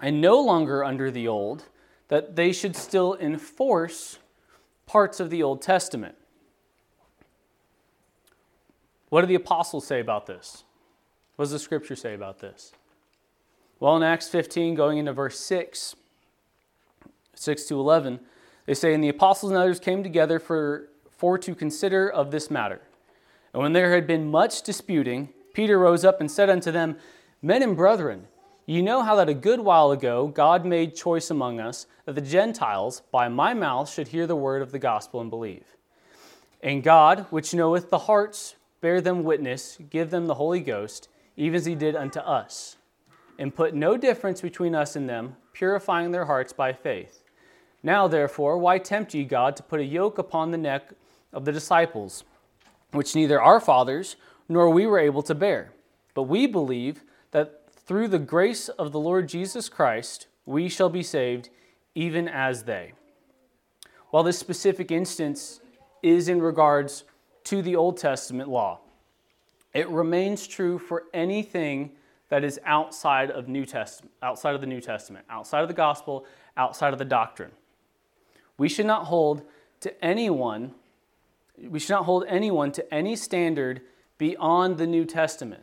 and 0.00 0.20
no 0.20 0.40
longer 0.40 0.84
under 0.84 1.10
the 1.10 1.28
Old, 1.28 1.64
that 2.08 2.36
they 2.36 2.52
should 2.52 2.76
still 2.76 3.16
enforce 3.20 4.18
parts 4.86 5.20
of 5.20 5.30
the 5.30 5.42
Old 5.42 5.62
Testament. 5.62 6.14
What 9.12 9.20
do 9.20 9.26
the 9.26 9.34
apostles 9.34 9.86
say 9.86 10.00
about 10.00 10.24
this? 10.24 10.64
What 11.36 11.42
does 11.42 11.52
the 11.52 11.58
scripture 11.58 11.96
say 11.96 12.14
about 12.14 12.38
this? 12.38 12.72
Well, 13.78 13.94
in 13.98 14.02
Acts 14.02 14.30
15, 14.30 14.74
going 14.74 14.96
into 14.96 15.12
verse 15.12 15.38
6, 15.38 15.94
6 17.34 17.64
to 17.64 17.78
11, 17.78 18.20
they 18.64 18.72
say, 18.72 18.94
And 18.94 19.04
the 19.04 19.10
apostles 19.10 19.52
and 19.52 19.60
others 19.60 19.78
came 19.78 20.02
together 20.02 20.38
for, 20.38 20.88
for 21.10 21.36
to 21.36 21.54
consider 21.54 22.08
of 22.08 22.30
this 22.30 22.50
matter. 22.50 22.80
And 23.52 23.62
when 23.62 23.74
there 23.74 23.92
had 23.92 24.06
been 24.06 24.30
much 24.30 24.62
disputing, 24.62 25.28
Peter 25.52 25.78
rose 25.78 26.06
up 26.06 26.18
and 26.18 26.30
said 26.30 26.48
unto 26.48 26.72
them, 26.72 26.96
Men 27.42 27.62
and 27.62 27.76
brethren, 27.76 28.28
ye 28.64 28.80
know 28.80 29.02
how 29.02 29.14
that 29.16 29.28
a 29.28 29.34
good 29.34 29.60
while 29.60 29.90
ago 29.90 30.26
God 30.26 30.64
made 30.64 30.96
choice 30.96 31.28
among 31.28 31.60
us 31.60 31.86
that 32.06 32.14
the 32.14 32.22
Gentiles 32.22 33.02
by 33.12 33.28
my 33.28 33.52
mouth 33.52 33.92
should 33.92 34.08
hear 34.08 34.26
the 34.26 34.34
word 34.34 34.62
of 34.62 34.72
the 34.72 34.78
gospel 34.78 35.20
and 35.20 35.28
believe. 35.28 35.66
And 36.62 36.82
God, 36.82 37.26
which 37.28 37.52
knoweth 37.52 37.90
the 37.90 37.98
hearts, 37.98 38.54
bear 38.82 39.00
them 39.00 39.22
witness, 39.22 39.78
give 39.88 40.10
them 40.10 40.26
the 40.26 40.34
Holy 40.34 40.60
Ghost, 40.60 41.08
even 41.36 41.54
as 41.54 41.64
he 41.64 41.74
did 41.74 41.96
unto 41.96 42.20
us, 42.20 42.76
and 43.38 43.54
put 43.54 43.74
no 43.74 43.96
difference 43.96 44.42
between 44.42 44.74
us 44.74 44.94
and 44.96 45.08
them, 45.08 45.36
purifying 45.54 46.10
their 46.10 46.26
hearts 46.26 46.52
by 46.52 46.74
faith. 46.74 47.22
Now, 47.82 48.06
therefore, 48.06 48.58
why 48.58 48.78
tempt 48.78 49.14
ye 49.14 49.24
God 49.24 49.56
to 49.56 49.62
put 49.62 49.80
a 49.80 49.84
yoke 49.84 50.18
upon 50.18 50.50
the 50.50 50.58
neck 50.58 50.92
of 51.32 51.46
the 51.46 51.52
disciples, 51.52 52.24
which 52.90 53.14
neither 53.14 53.40
our 53.40 53.60
fathers 53.60 54.16
nor 54.48 54.68
we 54.68 54.86
were 54.86 54.98
able 54.98 55.22
to 55.22 55.34
bear? 55.34 55.72
But 56.12 56.24
we 56.24 56.46
believe 56.46 57.04
that 57.30 57.62
through 57.72 58.08
the 58.08 58.18
grace 58.18 58.68
of 58.68 58.92
the 58.92 59.00
Lord 59.00 59.28
Jesus 59.28 59.68
Christ, 59.68 60.26
we 60.44 60.68
shall 60.68 60.90
be 60.90 61.02
saved, 61.02 61.48
even 61.94 62.28
as 62.28 62.64
they. 62.64 62.92
While 64.10 64.24
this 64.24 64.38
specific 64.38 64.90
instance 64.90 65.60
is 66.02 66.28
in 66.28 66.42
regards 66.42 67.04
to 67.44 67.62
the 67.62 67.76
Old 67.76 67.96
Testament 67.96 68.48
law, 68.48 68.80
it 69.74 69.88
remains 69.88 70.46
true 70.46 70.78
for 70.78 71.04
anything 71.14 71.92
that 72.28 72.44
is 72.44 72.58
outside 72.64 73.30
of 73.30 73.48
New 73.48 73.66
Testament, 73.66 74.12
outside 74.22 74.54
of 74.54 74.60
the 74.60 74.66
New 74.66 74.80
Testament, 74.80 75.24
outside 75.28 75.62
of 75.62 75.68
the 75.68 75.74
gospel, 75.74 76.24
outside 76.56 76.92
of 76.92 76.98
the 76.98 77.04
doctrine. 77.04 77.50
We 78.58 78.68
should 78.68 78.86
not 78.86 79.06
hold 79.06 79.42
to 79.80 80.04
anyone, 80.04 80.72
we 81.58 81.78
should 81.78 81.92
not 81.92 82.04
hold 82.04 82.24
anyone 82.28 82.72
to 82.72 82.94
any 82.94 83.16
standard 83.16 83.82
beyond 84.18 84.78
the 84.78 84.86
New 84.86 85.04
Testament. 85.04 85.62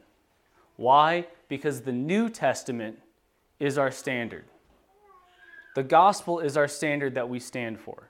Why? 0.76 1.28
Because 1.48 1.82
the 1.82 1.92
New 1.92 2.30
Testament 2.30 3.00
is 3.60 3.78
our 3.78 3.92
standard. 3.92 4.46
The 5.76 5.84
gospel 5.84 6.40
is 6.40 6.58
our 6.58 6.68
standard 6.68 7.16
that 7.16 7.30
we 7.30 7.40
stand 7.40 7.80
for. 7.80 8.10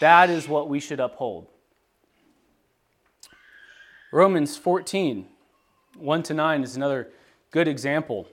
That 0.00 0.30
is 0.30 0.48
what 0.48 0.68
we 0.68 0.80
should 0.80 1.00
uphold. 1.00 1.46
Romans 4.10 4.56
14, 4.56 5.26
1 5.98 6.22
to 6.22 6.34
9 6.34 6.62
is 6.62 6.76
another 6.76 7.08
good 7.50 7.68
example. 7.68 8.26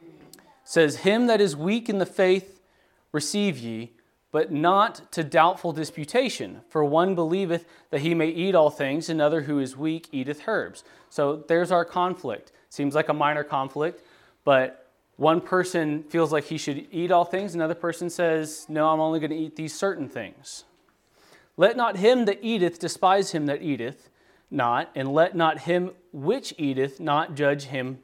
It 0.00 0.40
says, 0.64 0.96
Him 0.96 1.26
that 1.26 1.40
is 1.40 1.54
weak 1.54 1.90
in 1.90 1.98
the 1.98 2.06
faith 2.06 2.60
receive 3.12 3.58
ye, 3.58 3.92
but 4.30 4.50
not 4.50 5.12
to 5.12 5.22
doubtful 5.22 5.72
disputation. 5.72 6.62
For 6.70 6.82
one 6.82 7.14
believeth 7.14 7.66
that 7.90 8.00
he 8.00 8.14
may 8.14 8.28
eat 8.28 8.54
all 8.54 8.70
things, 8.70 9.10
another 9.10 9.42
who 9.42 9.58
is 9.58 9.76
weak 9.76 10.08
eateth 10.12 10.48
herbs. 10.48 10.82
So 11.10 11.44
there's 11.46 11.70
our 11.70 11.84
conflict. 11.84 12.50
Seems 12.70 12.94
like 12.94 13.10
a 13.10 13.14
minor 13.14 13.44
conflict, 13.44 14.02
but 14.44 14.90
one 15.16 15.42
person 15.42 16.04
feels 16.04 16.32
like 16.32 16.44
he 16.44 16.56
should 16.56 16.86
eat 16.90 17.10
all 17.10 17.26
things, 17.26 17.54
another 17.54 17.74
person 17.74 18.08
says, 18.08 18.64
No, 18.66 18.88
I'm 18.88 19.00
only 19.00 19.20
going 19.20 19.30
to 19.30 19.36
eat 19.36 19.56
these 19.56 19.74
certain 19.74 20.08
things. 20.08 20.64
Let 21.58 21.76
not 21.76 21.98
him 21.98 22.24
that 22.24 22.38
eateth 22.40 22.78
despise 22.78 23.32
him 23.32 23.44
that 23.44 23.60
eateth 23.60 24.08
not, 24.52 24.90
and 24.94 25.12
let 25.12 25.34
not 25.34 25.60
him 25.60 25.92
which 26.12 26.54
eateth 26.58 27.00
not 27.00 27.34
judge 27.34 27.64
him 27.64 27.98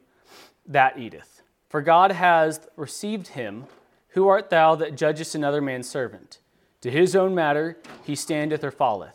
that 0.65 0.97
eateth. 0.97 1.41
For 1.69 1.81
God 1.81 2.11
hath 2.11 2.67
received 2.75 3.29
him 3.29 3.65
who 4.09 4.27
art 4.27 4.49
thou 4.49 4.75
that 4.75 4.95
judgest 4.95 5.35
another 5.35 5.61
man's 5.61 5.87
servant? 5.87 6.39
To 6.81 6.89
his 6.89 7.15
own 7.15 7.35
matter 7.35 7.77
he 8.03 8.15
standeth 8.15 8.63
or 8.63 8.71
falleth. 8.71 9.13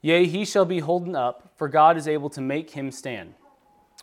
Yea, 0.00 0.26
he 0.26 0.44
shall 0.44 0.64
be 0.64 0.78
holden 0.78 1.16
up, 1.16 1.52
for 1.56 1.66
God 1.66 1.96
is 1.96 2.06
able 2.06 2.30
to 2.30 2.40
make 2.40 2.70
him 2.70 2.92
stand. 2.92 3.34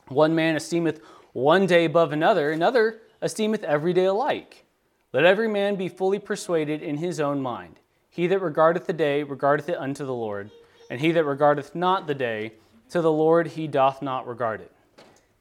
One 0.10 0.36
man 0.36 0.56
esteemeth 0.56 1.00
one 1.32 1.66
day 1.66 1.86
above 1.86 2.12
another, 2.12 2.52
another 2.52 3.02
esteemeth 3.22 3.64
every 3.64 3.94
day 3.94 4.06
alike. 4.06 4.66
Let 5.14 5.24
every 5.24 5.48
man 5.48 5.78
be 5.78 5.88
fully 5.88 6.20
persuaded 6.20 6.84
in 6.84 6.98
his 6.98 7.22
own 7.22 7.42
mind. 7.42 7.80
He 8.10 8.28
that 8.28 8.42
regardeth 8.42 8.88
the 8.88 8.94
day 8.94 9.24
regardeth 9.24 9.70
it 9.70 9.78
unto 9.78 10.06
the 10.06 10.14
Lord, 10.14 10.52
and 10.90 11.00
he 11.00 11.14
that 11.14 11.24
regardeth 11.24 11.74
not 11.76 12.08
the 12.08 12.14
day, 12.14 12.54
to 12.90 13.02
the 13.02 13.12
Lord 13.12 13.48
he 13.48 13.68
doth 13.68 14.02
not 14.02 14.28
regard 14.28 14.62
it. 14.62 14.72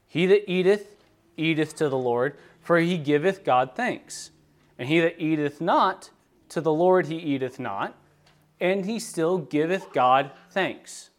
He 0.07 0.25
that 0.27 0.49
eateth, 0.49 0.95
eateth 1.37 1.75
to 1.75 1.89
the 1.89 1.97
Lord, 1.97 2.37
for 2.61 2.77
he 2.77 2.97
giveth 2.97 3.43
God 3.43 3.71
thanks. 3.75 4.31
And 4.77 4.89
he 4.89 4.99
that 4.99 5.21
eateth 5.21 5.61
not, 5.61 6.09
to 6.49 6.61
the 6.61 6.73
Lord 6.73 7.07
he 7.07 7.17
eateth 7.17 7.59
not, 7.59 7.95
and 8.59 8.85
he 8.85 8.99
still 8.99 9.37
giveth 9.37 9.91
God 9.93 10.31
thanks. 10.49 11.09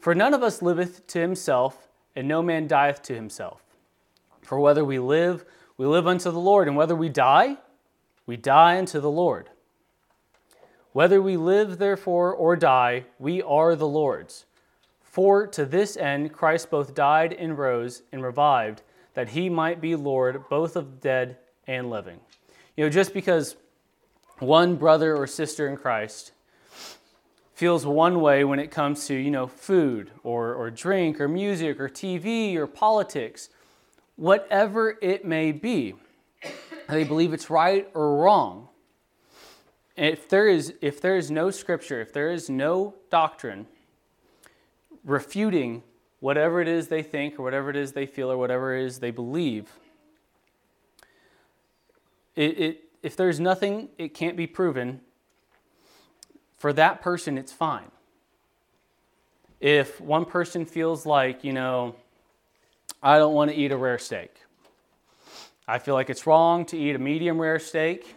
For 0.00 0.14
none 0.14 0.34
of 0.34 0.42
us 0.42 0.62
liveth 0.62 1.06
to 1.08 1.20
himself, 1.20 1.88
and 2.16 2.26
no 2.26 2.42
man 2.42 2.66
dieth 2.66 3.02
to 3.02 3.14
himself. 3.14 3.62
For 4.42 4.58
whether 4.58 4.84
we 4.84 4.98
live, 4.98 5.44
we 5.76 5.86
live 5.86 6.06
unto 6.06 6.30
the 6.30 6.38
Lord, 6.38 6.68
and 6.68 6.76
whether 6.76 6.96
we 6.96 7.08
die, 7.08 7.58
we 8.26 8.36
die 8.36 8.78
unto 8.78 9.00
the 9.00 9.10
Lord. 9.10 9.50
Whether 10.92 11.22
we 11.22 11.36
live, 11.36 11.78
therefore, 11.78 12.34
or 12.34 12.56
die, 12.56 13.04
we 13.18 13.42
are 13.42 13.76
the 13.76 13.86
Lord's. 13.86 14.46
For 15.10 15.44
to 15.48 15.66
this 15.66 15.96
end 15.96 16.32
Christ 16.32 16.70
both 16.70 16.94
died 16.94 17.32
and 17.32 17.58
rose 17.58 18.02
and 18.12 18.22
revived, 18.22 18.82
that 19.14 19.30
he 19.30 19.48
might 19.48 19.80
be 19.80 19.96
Lord 19.96 20.48
both 20.48 20.76
of 20.76 21.00
dead 21.00 21.36
and 21.66 21.90
living. 21.90 22.20
You 22.76 22.84
know, 22.84 22.90
just 22.90 23.12
because 23.12 23.56
one 24.38 24.76
brother 24.76 25.16
or 25.16 25.26
sister 25.26 25.68
in 25.68 25.76
Christ 25.76 26.30
feels 27.54 27.84
one 27.84 28.20
way 28.20 28.44
when 28.44 28.60
it 28.60 28.70
comes 28.70 29.08
to, 29.08 29.14
you 29.14 29.32
know, 29.32 29.48
food 29.48 30.12
or, 30.22 30.54
or 30.54 30.70
drink 30.70 31.20
or 31.20 31.26
music 31.26 31.80
or 31.80 31.88
TV 31.88 32.54
or 32.54 32.68
politics, 32.68 33.50
whatever 34.14 34.96
it 35.02 35.24
may 35.24 35.50
be, 35.50 35.94
they 36.88 37.02
believe 37.02 37.32
it's 37.32 37.50
right 37.50 37.88
or 37.94 38.16
wrong. 38.16 38.68
If 39.96 40.28
there 40.28 40.46
is, 40.46 40.72
if 40.80 41.00
there 41.00 41.16
is 41.16 41.32
no 41.32 41.50
scripture, 41.50 42.00
if 42.00 42.12
there 42.12 42.30
is 42.30 42.48
no 42.48 42.94
doctrine 43.10 43.66
refuting 45.04 45.82
whatever 46.20 46.60
it 46.60 46.68
is 46.68 46.88
they 46.88 47.02
think 47.02 47.38
or 47.38 47.42
whatever 47.42 47.70
it 47.70 47.76
is 47.76 47.92
they 47.92 48.06
feel 48.06 48.30
or 48.30 48.36
whatever 48.36 48.76
it 48.76 48.84
is 48.84 48.98
they 48.98 49.10
believe, 49.10 49.70
it, 52.36 52.58
it, 52.60 52.80
if 53.02 53.16
there's 53.16 53.40
nothing, 53.40 53.88
it 53.98 54.14
can't 54.14 54.36
be 54.36 54.46
proven, 54.46 55.00
for 56.58 56.72
that 56.74 57.00
person, 57.00 57.38
it's 57.38 57.52
fine. 57.52 57.90
If 59.60 60.00
one 60.00 60.24
person 60.24 60.64
feels 60.64 61.06
like, 61.06 61.42
you 61.42 61.52
know, 61.52 61.96
I 63.02 63.18
don't 63.18 63.34
want 63.34 63.50
to 63.50 63.56
eat 63.56 63.72
a 63.72 63.76
rare 63.76 63.98
steak, 63.98 64.34
I 65.66 65.78
feel 65.78 65.94
like 65.94 66.10
it's 66.10 66.26
wrong 66.26 66.64
to 66.66 66.78
eat 66.78 66.94
a 66.94 66.98
medium 66.98 67.40
rare 67.40 67.58
steak, 67.58 68.14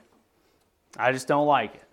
I 0.97 1.11
just 1.11 1.27
don't 1.27 1.47
like 1.47 1.75
it. 1.75 1.83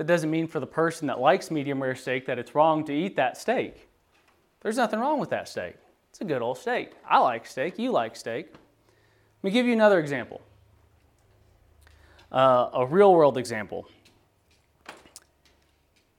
That 0.00 0.06
doesn't 0.06 0.30
mean 0.30 0.46
for 0.46 0.60
the 0.60 0.66
person 0.66 1.08
that 1.08 1.20
likes 1.20 1.50
medium 1.50 1.82
rare 1.82 1.94
steak 1.94 2.24
that 2.24 2.38
it's 2.38 2.54
wrong 2.54 2.84
to 2.86 2.92
eat 2.94 3.16
that 3.16 3.36
steak. 3.36 3.86
There's 4.62 4.78
nothing 4.78 4.98
wrong 4.98 5.20
with 5.20 5.28
that 5.28 5.46
steak. 5.46 5.74
It's 6.08 6.22
a 6.22 6.24
good 6.24 6.40
old 6.40 6.56
steak. 6.56 6.92
I 7.06 7.18
like 7.18 7.44
steak. 7.44 7.78
You 7.78 7.90
like 7.90 8.16
steak. 8.16 8.46
Let 8.50 9.44
me 9.44 9.50
give 9.50 9.66
you 9.66 9.74
another 9.74 10.00
example. 10.00 10.40
Uh, 12.32 12.70
a 12.72 12.86
real 12.86 13.12
world 13.12 13.36
example. 13.36 13.86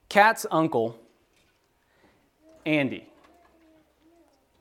Kat's 0.09 0.45
uncle, 0.51 1.00
Andy, 2.67 3.09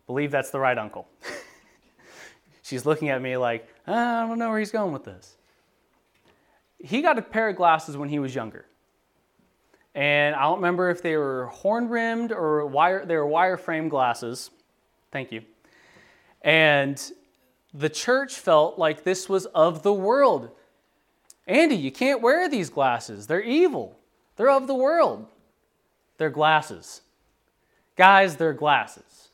believe 0.06 0.30
that's 0.30 0.50
the 0.50 0.60
right 0.60 0.78
uncle. 0.78 1.06
She's 2.62 2.86
looking 2.86 3.10
at 3.10 3.20
me 3.20 3.36
like, 3.36 3.68
I 3.86 4.26
don't 4.26 4.38
know 4.38 4.48
where 4.48 4.60
he's 4.60 4.72
going 4.72 4.94
with 4.94 5.04
this. 5.04 5.36
He 6.78 7.02
got 7.02 7.18
a 7.18 7.22
pair 7.22 7.50
of 7.50 7.56
glasses 7.56 7.98
when 7.98 8.08
he 8.08 8.18
was 8.18 8.34
younger. 8.34 8.64
And 9.94 10.37
I 10.37 10.42
don't 10.42 10.56
remember 10.56 10.90
if 10.90 11.02
they 11.02 11.16
were 11.16 11.47
horn 11.47 11.88
rimmed 11.88 12.32
or 12.32 12.66
wire, 12.66 13.04
they 13.04 13.16
were 13.16 13.26
wire 13.26 13.56
frame 13.56 13.88
glasses. 13.88 14.50
Thank 15.11 15.32
you. 15.32 15.42
And 16.42 17.00
the 17.75 17.88
church 17.88 18.35
felt 18.35 18.78
like 18.78 19.02
this 19.02 19.28
was 19.28 19.47
of 19.47 19.82
the 19.82 19.92
world. 19.92 20.50
Andy, 21.47 21.76
you 21.76 21.90
can't 21.90 22.23
wear 22.23 22.49
these 22.49 22.70
glasses. 22.70 23.26
They're 23.26 23.42
evil. 23.42 23.99
They're 24.37 24.50
of 24.50 24.66
the 24.66 24.75
world. 24.75 25.26
They're 26.18 26.30
glasses. 26.30 27.02
Guys, 27.97 28.37
they're 28.37 28.52
glasses. 28.52 29.30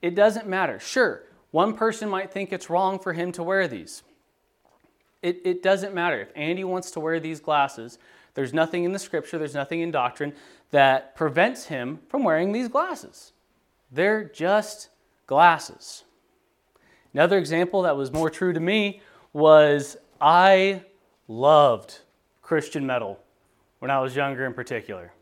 It 0.00 0.14
doesn't 0.14 0.46
matter. 0.46 0.78
Sure, 0.78 1.22
one 1.50 1.74
person 1.74 2.08
might 2.08 2.32
think 2.32 2.52
it's 2.52 2.70
wrong 2.70 2.98
for 2.98 3.12
him 3.12 3.32
to 3.32 3.42
wear 3.42 3.68
these. 3.68 4.02
It, 5.22 5.40
it 5.44 5.62
doesn't 5.62 5.94
matter. 5.94 6.20
If 6.20 6.28
Andy 6.36 6.64
wants 6.64 6.90
to 6.92 7.00
wear 7.00 7.18
these 7.18 7.40
glasses, 7.40 7.98
there's 8.36 8.52
nothing 8.52 8.84
in 8.84 8.92
the 8.92 8.98
scripture, 8.98 9.38
there's 9.38 9.54
nothing 9.54 9.80
in 9.80 9.90
doctrine 9.90 10.34
that 10.70 11.16
prevents 11.16 11.64
him 11.64 12.00
from 12.08 12.22
wearing 12.22 12.52
these 12.52 12.68
glasses. 12.68 13.32
They're 13.90 14.24
just 14.24 14.90
glasses. 15.26 16.04
Another 17.14 17.38
example 17.38 17.82
that 17.82 17.96
was 17.96 18.12
more 18.12 18.28
true 18.28 18.52
to 18.52 18.60
me 18.60 19.00
was 19.32 19.96
I 20.20 20.82
loved 21.28 22.00
Christian 22.42 22.86
metal 22.86 23.18
when 23.78 23.90
I 23.90 24.00
was 24.00 24.14
younger 24.14 24.44
in 24.44 24.52
particular. 24.52 25.12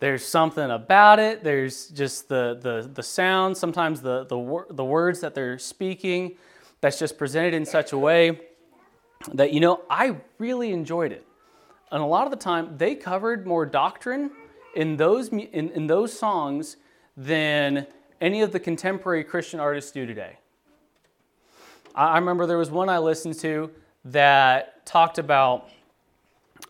There's 0.00 0.24
something 0.24 0.70
about 0.70 1.18
it. 1.18 1.44
There's 1.44 1.88
just 1.88 2.28
the, 2.28 2.58
the, 2.58 2.90
the 2.90 3.02
sound, 3.02 3.54
sometimes 3.54 4.00
the, 4.00 4.24
the, 4.24 4.64
the 4.70 4.84
words 4.84 5.20
that 5.20 5.34
they're 5.34 5.58
speaking 5.58 6.36
that's 6.80 6.98
just 6.98 7.18
presented 7.18 7.52
in 7.52 7.66
such 7.66 7.92
a 7.92 7.98
way 7.98 8.40
that, 9.34 9.52
you 9.52 9.60
know, 9.60 9.82
I 9.90 10.16
really 10.38 10.72
enjoyed 10.72 11.12
it. 11.12 11.26
And 11.90 12.02
a 12.02 12.06
lot 12.06 12.24
of 12.24 12.30
the 12.30 12.36
time, 12.36 12.76
they 12.76 12.94
covered 12.94 13.46
more 13.46 13.64
doctrine 13.64 14.30
in 14.74 14.96
those, 14.96 15.28
in, 15.28 15.70
in 15.70 15.86
those 15.86 16.16
songs 16.16 16.76
than 17.16 17.86
any 18.20 18.42
of 18.42 18.52
the 18.52 18.60
contemporary 18.60 19.24
Christian 19.24 19.60
artists 19.60 19.90
do 19.90 20.06
today. 20.06 20.38
I, 21.94 22.08
I 22.08 22.18
remember 22.18 22.46
there 22.46 22.58
was 22.58 22.70
one 22.70 22.88
I 22.88 22.98
listened 22.98 23.38
to 23.40 23.70
that 24.06 24.84
talked 24.86 25.18
about 25.18 25.68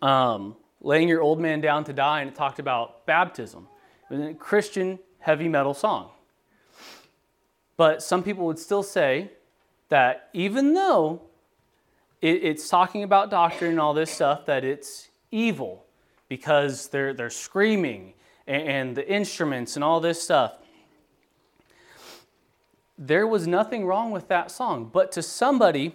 um, 0.02 0.56
laying 0.80 1.08
your 1.08 1.22
old 1.22 1.40
man 1.40 1.60
down 1.60 1.84
to 1.84 1.92
die, 1.92 2.20
and 2.20 2.30
it 2.30 2.36
talked 2.36 2.58
about 2.58 3.04
baptism. 3.06 3.66
It 4.10 4.14
was 4.14 4.28
a 4.28 4.34
Christian 4.34 4.98
heavy 5.18 5.48
metal 5.48 5.74
song. 5.74 6.10
But 7.76 8.02
some 8.02 8.22
people 8.22 8.46
would 8.46 8.58
still 8.58 8.82
say 8.82 9.30
that 9.88 10.30
even 10.32 10.74
though 10.74 11.22
it, 12.20 12.42
it's 12.42 12.68
talking 12.68 13.02
about 13.02 13.30
doctrine 13.30 13.72
and 13.72 13.80
all 13.80 13.94
this 13.94 14.10
stuff, 14.10 14.46
that 14.46 14.64
it's 14.64 15.07
evil 15.30 15.84
because 16.28 16.88
they're, 16.88 17.12
they're 17.12 17.30
screaming 17.30 18.14
and, 18.46 18.62
and 18.68 18.96
the 18.96 19.08
instruments 19.08 19.76
and 19.76 19.84
all 19.84 20.00
this 20.00 20.20
stuff. 20.22 20.54
There 22.96 23.26
was 23.26 23.46
nothing 23.46 23.86
wrong 23.86 24.10
with 24.10 24.28
that 24.28 24.50
song. 24.50 24.90
But 24.92 25.12
to 25.12 25.22
somebody 25.22 25.94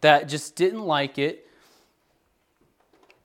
that 0.00 0.28
just 0.28 0.54
didn't 0.56 0.82
like 0.82 1.18
it, 1.18 1.48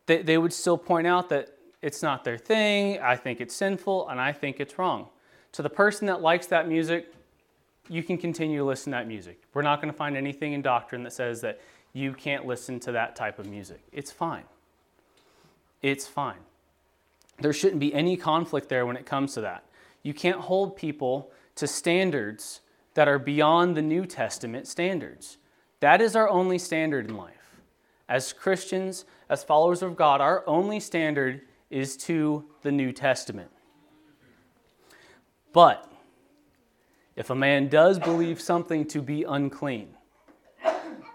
they, 0.05 0.21
they 0.21 0.37
would 0.37 0.53
still 0.53 0.77
point 0.77 1.07
out 1.07 1.29
that 1.29 1.57
it's 1.81 2.03
not 2.03 2.23
their 2.23 2.37
thing, 2.37 2.99
I 2.99 3.15
think 3.15 3.41
it's 3.41 3.55
sinful, 3.55 4.09
and 4.09 4.19
I 4.19 4.31
think 4.31 4.59
it's 4.59 4.77
wrong. 4.77 5.07
To 5.53 5.61
the 5.61 5.69
person 5.69 6.07
that 6.07 6.21
likes 6.21 6.47
that 6.47 6.67
music, 6.67 7.13
you 7.89 8.03
can 8.03 8.17
continue 8.17 8.59
to 8.59 8.63
listen 8.63 8.91
to 8.91 8.97
that 8.97 9.07
music. 9.07 9.41
We're 9.53 9.63
not 9.63 9.81
going 9.81 9.91
to 9.91 9.97
find 9.97 10.15
anything 10.15 10.53
in 10.53 10.61
doctrine 10.61 11.03
that 11.03 11.13
says 11.13 11.41
that 11.41 11.59
you 11.93 12.13
can't 12.13 12.45
listen 12.45 12.79
to 12.81 12.91
that 12.93 13.15
type 13.15 13.39
of 13.39 13.47
music. 13.47 13.81
It's 13.91 14.11
fine. 14.11 14.43
It's 15.81 16.07
fine. 16.07 16.39
There 17.39 17.53
shouldn't 17.53 17.79
be 17.79 17.93
any 17.93 18.17
conflict 18.17 18.69
there 18.69 18.85
when 18.85 18.95
it 18.95 19.05
comes 19.05 19.33
to 19.33 19.41
that. 19.41 19.63
You 20.03 20.13
can't 20.13 20.39
hold 20.39 20.75
people 20.75 21.31
to 21.55 21.67
standards 21.67 22.61
that 22.93 23.07
are 23.07 23.19
beyond 23.19 23.75
the 23.75 23.81
New 23.81 24.05
Testament 24.05 24.67
standards. 24.67 25.37
That 25.79 26.01
is 26.01 26.15
our 26.15 26.29
only 26.29 26.57
standard 26.57 27.09
in 27.09 27.17
life. 27.17 27.57
As 28.07 28.33
Christians, 28.33 29.05
as 29.29 29.43
followers 29.43 29.81
of 29.81 29.95
God, 29.95 30.21
our 30.21 30.43
only 30.45 30.79
standard 30.79 31.41
is 31.69 31.95
to 31.97 32.45
the 32.61 32.71
New 32.71 32.91
Testament. 32.91 33.49
But 35.53 35.91
if 37.15 37.29
a 37.29 37.35
man 37.35 37.67
does 37.67 37.99
believe 37.99 38.41
something 38.41 38.85
to 38.87 39.01
be 39.01 39.23
unclean, 39.23 39.89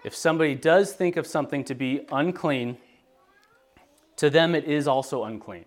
if 0.05 0.15
somebody 0.15 0.55
does 0.55 0.93
think 0.93 1.17
of 1.17 1.27
something 1.27 1.65
to 1.65 1.75
be 1.75 2.07
unclean, 2.11 2.79
to 4.17 4.31
them 4.31 4.55
it 4.55 4.65
is 4.65 4.89
also 4.89 5.25
unclean. 5.25 5.67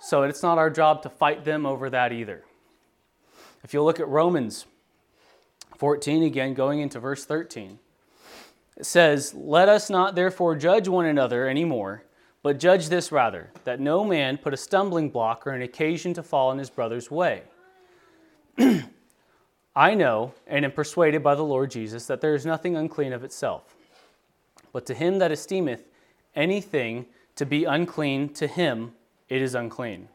So 0.00 0.22
it's 0.22 0.42
not 0.42 0.58
our 0.58 0.70
job 0.70 1.02
to 1.02 1.10
fight 1.10 1.44
them 1.44 1.66
over 1.66 1.90
that 1.90 2.12
either. 2.12 2.42
If 3.62 3.74
you 3.74 3.82
look 3.82 4.00
at 4.00 4.08
Romans 4.08 4.64
14 5.80 6.24
again, 6.24 6.52
going 6.52 6.80
into 6.80 7.00
verse 7.00 7.24
13. 7.24 7.78
It 8.76 8.84
says, 8.84 9.32
Let 9.32 9.70
us 9.70 9.88
not 9.88 10.14
therefore 10.14 10.54
judge 10.54 10.88
one 10.88 11.06
another 11.06 11.48
anymore, 11.48 12.04
but 12.42 12.58
judge 12.58 12.90
this 12.90 13.10
rather, 13.10 13.50
that 13.64 13.80
no 13.80 14.04
man 14.04 14.36
put 14.36 14.52
a 14.52 14.58
stumbling 14.58 15.08
block 15.08 15.46
or 15.46 15.52
an 15.52 15.62
occasion 15.62 16.12
to 16.12 16.22
fall 16.22 16.52
in 16.52 16.58
his 16.58 16.68
brother's 16.68 17.10
way. 17.10 17.44
I 19.74 19.94
know 19.94 20.34
and 20.46 20.66
am 20.66 20.72
persuaded 20.72 21.22
by 21.22 21.34
the 21.34 21.44
Lord 21.44 21.70
Jesus 21.70 22.04
that 22.08 22.20
there 22.20 22.34
is 22.34 22.44
nothing 22.44 22.76
unclean 22.76 23.14
of 23.14 23.24
itself. 23.24 23.74
But 24.74 24.84
to 24.84 24.92
him 24.92 25.18
that 25.20 25.32
esteemeth 25.32 25.84
anything 26.34 27.06
to 27.36 27.46
be 27.46 27.64
unclean, 27.64 28.28
to 28.34 28.46
him 28.46 28.92
it 29.28 29.40
is 29.40 29.54
unclean. 29.54 30.08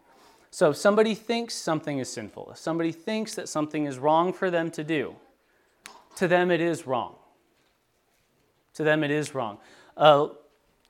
So 0.52 0.70
if 0.70 0.78
somebody 0.78 1.16
thinks 1.16 1.54
something 1.54 2.00
is 2.00 2.10
sinful, 2.10 2.52
if 2.52 2.58
somebody 2.58 2.92
thinks 2.92 3.36
that 3.36 3.50
something 3.50 3.86
is 3.86 3.98
wrong 3.98 4.32
for 4.32 4.50
them 4.50 4.72
to 4.72 4.84
do, 4.84 5.16
to 6.16 6.28
them 6.28 6.52
it 6.52 6.62
is 6.62 6.88
wrong. 6.88 7.16
To 8.76 8.84
them, 8.84 9.04
it 9.04 9.12
is 9.12 9.34
wrong. 9.34 9.58
I'll 9.96 10.38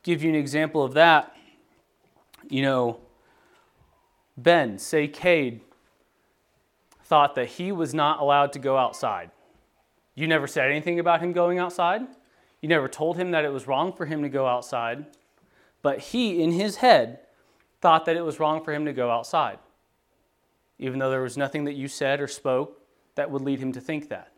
give 0.02 0.24
you 0.24 0.30
an 0.30 0.36
example 0.36 0.84
of 0.84 0.96
that. 0.96 1.36
You 2.50 2.64
know, 2.64 3.00
Ben, 4.38 4.80
say 4.80 5.08
Cade, 5.08 5.62
thought 7.04 7.36
that 7.36 7.48
he 7.48 7.72
was 7.72 7.94
not 7.94 8.20
allowed 8.20 8.54
to 8.54 8.60
go 8.60 8.76
outside. 8.78 9.30
You 10.16 10.28
never 10.28 10.48
said 10.48 10.72
anything 10.72 11.00
about 11.00 11.22
him 11.22 11.32
going 11.32 11.60
outside. 11.60 12.02
You 12.62 12.70
never 12.70 12.88
told 12.88 13.18
him 13.18 13.32
that 13.32 13.46
it 13.46 13.54
was 13.54 13.68
wrong 13.68 13.94
for 13.94 14.06
him 14.06 14.24
to 14.24 14.30
go 14.30 14.48
outside. 14.48 15.06
But 15.82 16.00
he, 16.00 16.42
in 16.42 16.52
his 16.52 16.78
head, 16.78 17.20
thought 17.82 18.06
that 18.06 18.18
it 18.18 18.26
was 18.26 18.40
wrong 18.40 18.64
for 18.64 18.74
him 18.74 18.86
to 18.86 18.94
go 18.94 19.12
outside, 19.12 19.60
even 20.80 20.98
though 20.98 21.12
there 21.12 21.22
was 21.22 21.38
nothing 21.38 21.66
that 21.66 21.74
you 21.74 21.88
said 21.88 22.20
or 22.20 22.28
spoke 22.28 22.82
that 23.14 23.30
would 23.30 23.44
lead 23.44 23.60
him 23.60 23.72
to 23.74 23.80
think 23.80 24.10
that. 24.10 24.32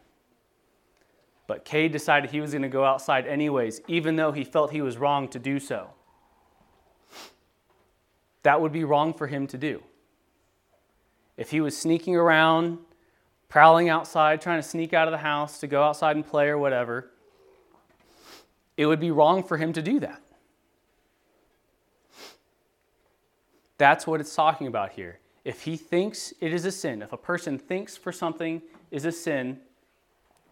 But 1.48 1.64
Cade 1.64 1.94
decided 1.94 2.30
he 2.30 2.42
was 2.42 2.52
going 2.52 2.64
to 2.64 2.68
go 2.68 2.84
outside 2.84 3.26
anyways, 3.26 3.80
even 3.88 4.18
though 4.18 4.34
he 4.34 4.44
felt 4.44 4.72
he 4.72 4.82
was 4.82 4.98
wrong 4.98 5.30
to 5.30 5.40
do 5.40 5.60
so. 5.60 5.92
That 8.44 8.60
would 8.60 8.74
be 8.74 8.84
wrong 8.84 9.14
for 9.14 9.28
him 9.28 9.48
to 9.48 9.58
do. 9.58 9.82
If 11.38 11.52
he 11.52 11.62
was 11.62 11.78
sneaking 11.78 12.16
around, 12.18 12.80
prowling 13.48 13.88
outside, 13.88 14.42
trying 14.42 14.62
to 14.62 14.68
sneak 14.68 14.94
out 14.94 15.08
of 15.08 15.14
the 15.14 15.20
house 15.20 15.60
to 15.60 15.68
go 15.68 15.84
outside 15.84 16.18
and 16.18 16.28
play 16.28 16.48
or 16.48 16.58
whatever, 16.58 17.12
it 18.78 18.86
would 18.86 19.00
be 19.00 19.12
wrong 19.12 19.44
for 19.44 19.58
him 19.58 19.74
to 19.74 19.82
do 19.82 20.00
that. 20.00 20.22
That's 23.78 24.08
what 24.08 24.22
it's 24.22 24.36
talking 24.36 24.68
about 24.68 24.92
here. 24.92 25.20
If 25.44 25.64
he 25.64 25.76
thinks 25.78 26.34
it 26.40 26.54
is 26.54 26.66
a 26.66 26.72
sin, 26.72 27.02
if 27.02 27.12
a 27.14 27.18
person 27.18 27.58
thinks 27.58 27.98
for 27.98 28.12
something 28.12 28.62
is 28.92 29.06
a 29.06 29.12
sin, 29.12 29.60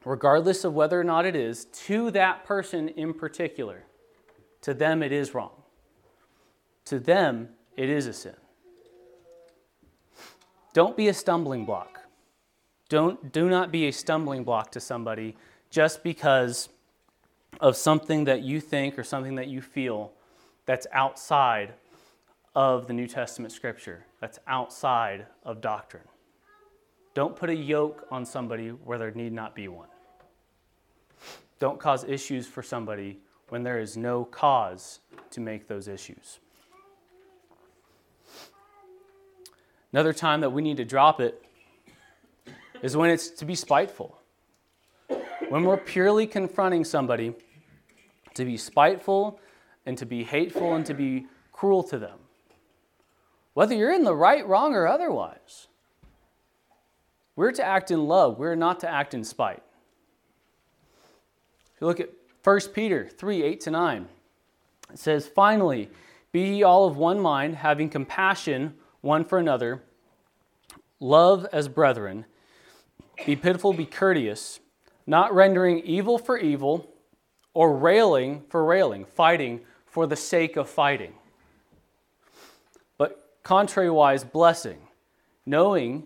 regardless 0.04 0.64
of 0.64 0.74
whether 0.74 1.00
or 1.00 1.04
not 1.04 1.26
it 1.26 1.36
is, 1.36 1.66
to 1.66 2.12
that 2.12 2.46
person 2.46 2.90
in 2.90 3.14
particular, 3.14 3.84
to 4.62 4.74
them 4.74 5.04
it 5.04 5.12
is 5.12 5.34
wrong. 5.34 5.52
To 6.86 7.00
them, 7.00 7.50
it 7.76 7.90
is 7.90 8.06
a 8.06 8.14
sin. 8.14 8.36
Don't 10.74 10.96
be 10.96 11.08
a 11.08 11.14
stumbling 11.14 11.66
block. 11.66 12.02
Don't, 12.90 13.32
do 13.32 13.50
not 13.50 13.72
be 13.72 13.88
a 13.88 13.92
stumbling 13.92 14.44
block 14.44 14.72
to 14.72 14.80
somebody 14.80 15.36
just 15.72 16.04
because 16.04 16.70
of 17.60 17.76
something 17.76 18.26
that 18.26 18.42
you 18.42 18.60
think 18.60 18.98
or 18.98 19.04
something 19.04 19.36
that 19.36 19.48
you 19.48 19.62
feel 19.62 20.12
that's 20.66 20.88
outside 20.92 21.74
of 22.56 22.88
the 22.88 22.94
New 22.94 23.08
Testament 23.08 23.52
scripture, 23.52 24.06
that's 24.20 24.40
outside 24.48 25.26
of 25.44 25.62
doctrine. 25.62 26.04
Don't 27.14 27.36
put 27.36 27.50
a 27.50 27.56
yoke 27.56 28.06
on 28.12 28.26
somebody 28.26 28.70
where 28.70 28.98
there 28.98 29.12
need 29.12 29.34
not 29.34 29.56
be 29.56 29.68
one. 29.68 29.88
Don't 31.60 31.80
cause 31.80 32.04
issues 32.04 32.48
for 32.48 32.62
somebody 32.62 33.20
when 33.50 33.64
there 33.64 33.80
is 33.80 33.96
no 33.96 34.26
cause 34.26 35.00
to 35.32 35.40
make 35.40 35.68
those 35.68 35.88
issues. 35.88 36.40
Another 39.94 40.12
time 40.12 40.42
that 40.42 40.50
we 40.50 40.62
need 40.62 40.78
to 40.78 40.86
drop 40.86 41.22
it 41.22 41.42
is 42.82 42.98
when 42.98 43.10
it's 43.10 43.30
to 43.30 43.46
be 43.46 43.56
spiteful. 43.56 44.18
When 45.50 45.64
we're 45.64 45.78
purely 45.78 46.28
confronting 46.28 46.84
somebody, 46.84 47.34
to 48.36 48.46
be 48.46 48.58
spiteful 48.58 49.40
and 49.86 49.98
to 49.98 50.06
be 50.06 50.24
hateful 50.24 50.76
and 50.76 50.86
to 50.86 50.94
be 50.94 51.28
cruel 51.52 51.84
to 51.84 51.98
them. 51.98 52.20
Whether 53.54 53.76
you're 53.76 53.94
in 53.94 54.04
the 54.04 54.16
right, 54.16 54.46
wrong, 54.46 54.74
or 54.74 54.88
otherwise. 54.88 55.68
We're 57.36 57.52
to 57.52 57.64
act 57.64 57.92
in 57.92 58.06
love, 58.06 58.38
we're 58.38 58.56
not 58.56 58.80
to 58.82 58.90
act 58.90 59.14
in 59.14 59.24
spite. 59.24 59.64
If 61.74 61.82
you 61.82 61.88
look 61.88 62.00
at 62.00 62.10
1 62.44 62.60
Peter 62.74 63.08
3 63.08 63.44
8 63.44 63.60
to 63.62 63.72
9, 63.72 64.08
it 64.94 65.00
says, 65.00 65.28
Finally, 65.28 65.90
be 66.32 66.56
ye 66.56 66.64
all 66.64 66.86
of 66.86 66.98
one 66.98 67.20
mind, 67.20 67.56
having 67.56 67.90
compassion 67.90 68.76
one 69.02 69.26
for 69.26 69.38
another, 69.38 69.84
love 71.00 71.46
as 71.52 71.68
brethren, 71.68 72.26
be 73.26 73.36
pitiful, 73.36 73.74
be 73.74 73.86
courteous, 73.86 74.60
not 75.06 75.34
rendering 75.34 75.80
evil 75.80 76.18
for 76.18 76.38
evil, 76.38 76.90
or 77.56 77.76
railing 77.76 78.44
for 78.50 78.64
railing, 78.64 79.06
fighting 79.06 79.62
for 79.88 80.06
the 80.06 80.16
sake 80.16 80.58
of 80.58 80.70
fighting. 80.70 81.14
But 82.98 83.42
contrariwise, 83.44 84.30
blessing, 84.30 84.80
knowing 85.46 86.04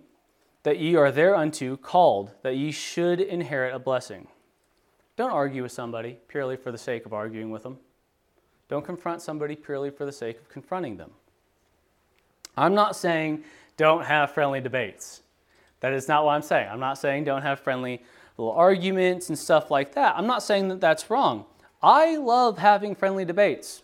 that 0.63 0.77
ye 0.77 0.95
are 0.95 1.12
thereunto 1.12 1.75
called, 1.75 2.31
that 2.43 2.55
ye 2.55 2.71
should 2.71 3.19
inherit 3.19 3.73
a 3.73 3.79
blessing. 3.79 4.27
Don't 5.17 5.31
argue 5.31 5.63
with 5.63 5.71
somebody 5.71 6.19
purely 6.27 6.55
for 6.55 6.71
the 6.71 6.77
sake 6.77 7.05
of 7.05 7.13
arguing 7.13 7.49
with 7.49 7.63
them. 7.63 7.79
Don't 8.69 8.85
confront 8.85 9.21
somebody 9.21 9.55
purely 9.55 9.89
for 9.89 10.05
the 10.05 10.12
sake 10.12 10.38
of 10.38 10.47
confronting 10.49 10.97
them. 10.97 11.09
I'm 12.55 12.75
not 12.75 12.95
saying 12.95 13.43
don't 13.75 14.05
have 14.05 14.31
friendly 14.31 14.62
debates. 14.62 15.23
That 15.79 15.93
is 15.93 16.07
not 16.07 16.25
what 16.25 16.33
I'm 16.33 16.41
saying. 16.43 16.69
I'm 16.71 16.79
not 16.79 16.99
saying 16.99 17.23
don't 17.23 17.41
have 17.41 17.59
friendly 17.59 18.03
little 18.39 18.54
arguments 18.54 19.30
and 19.30 19.38
stuff 19.38 19.69
like 19.69 19.93
that. 19.95 20.15
I'm 20.17 20.28
not 20.28 20.41
saying 20.41 20.69
that 20.69 20.82
that's 20.82 21.10
wrong. 21.10 21.45
I 21.84 22.17
love 22.17 22.58
having 22.58 22.95
friendly 22.95 23.25
debates. 23.25 23.84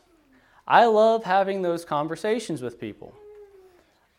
I 0.67 0.85
love 0.85 1.23
having 1.25 1.61
those 1.61 1.85
conversations 1.85 2.61
with 2.61 2.79
people. 2.79 3.13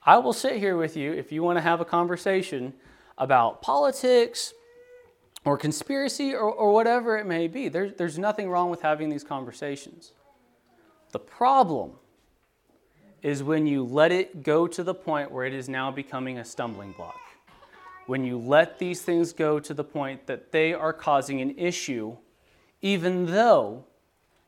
I 0.04 0.18
will 0.18 0.32
sit 0.32 0.56
here 0.58 0.76
with 0.76 0.96
you 0.96 1.12
if 1.12 1.32
you 1.32 1.42
want 1.42 1.56
to 1.56 1.62
have 1.62 1.80
a 1.80 1.84
conversation 1.84 2.74
about 3.18 3.62
politics 3.62 4.54
or 5.44 5.56
conspiracy 5.56 6.32
or, 6.32 6.50
or 6.50 6.72
whatever 6.72 7.18
it 7.18 7.26
may 7.26 7.48
be. 7.48 7.68
There, 7.68 7.90
there's 7.90 8.18
nothing 8.18 8.48
wrong 8.48 8.70
with 8.70 8.82
having 8.82 9.08
these 9.08 9.24
conversations. 9.24 10.12
The 11.10 11.18
problem 11.18 11.92
is 13.22 13.42
when 13.42 13.66
you 13.66 13.82
let 13.82 14.12
it 14.12 14.42
go 14.42 14.68
to 14.68 14.84
the 14.84 14.94
point 14.94 15.32
where 15.32 15.44
it 15.44 15.54
is 15.54 15.68
now 15.68 15.90
becoming 15.90 16.38
a 16.38 16.44
stumbling 16.44 16.92
block. 16.92 17.25
When 18.06 18.24
you 18.24 18.38
let 18.38 18.78
these 18.78 19.02
things 19.02 19.32
go 19.32 19.58
to 19.58 19.74
the 19.74 19.84
point 19.84 20.26
that 20.26 20.52
they 20.52 20.72
are 20.72 20.92
causing 20.92 21.40
an 21.40 21.58
issue, 21.58 22.16
even 22.80 23.26
though 23.26 23.84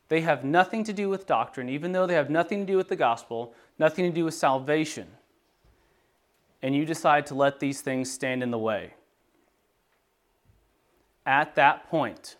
they 0.07 0.21
have 0.21 0.43
nothing 0.43 0.83
to 0.85 0.93
do 0.93 1.09
with 1.09 1.27
doctrine, 1.27 1.69
even 1.69 1.91
though 1.91 2.07
they 2.07 2.15
have 2.15 2.29
nothing 2.29 2.65
to 2.65 2.65
do 2.65 2.77
with 2.77 2.87
the 2.87 2.95
gospel, 2.95 3.53
nothing 3.77 4.05
to 4.05 4.11
do 4.11 4.25
with 4.25 4.33
salvation, 4.33 5.07
and 6.61 6.75
you 6.75 6.85
decide 6.85 7.25
to 7.27 7.35
let 7.35 7.59
these 7.59 7.81
things 7.81 8.11
stand 8.11 8.41
in 8.41 8.51
the 8.51 8.57
way. 8.57 8.93
At 11.25 11.55
that 11.55 11.89
point, 11.89 12.37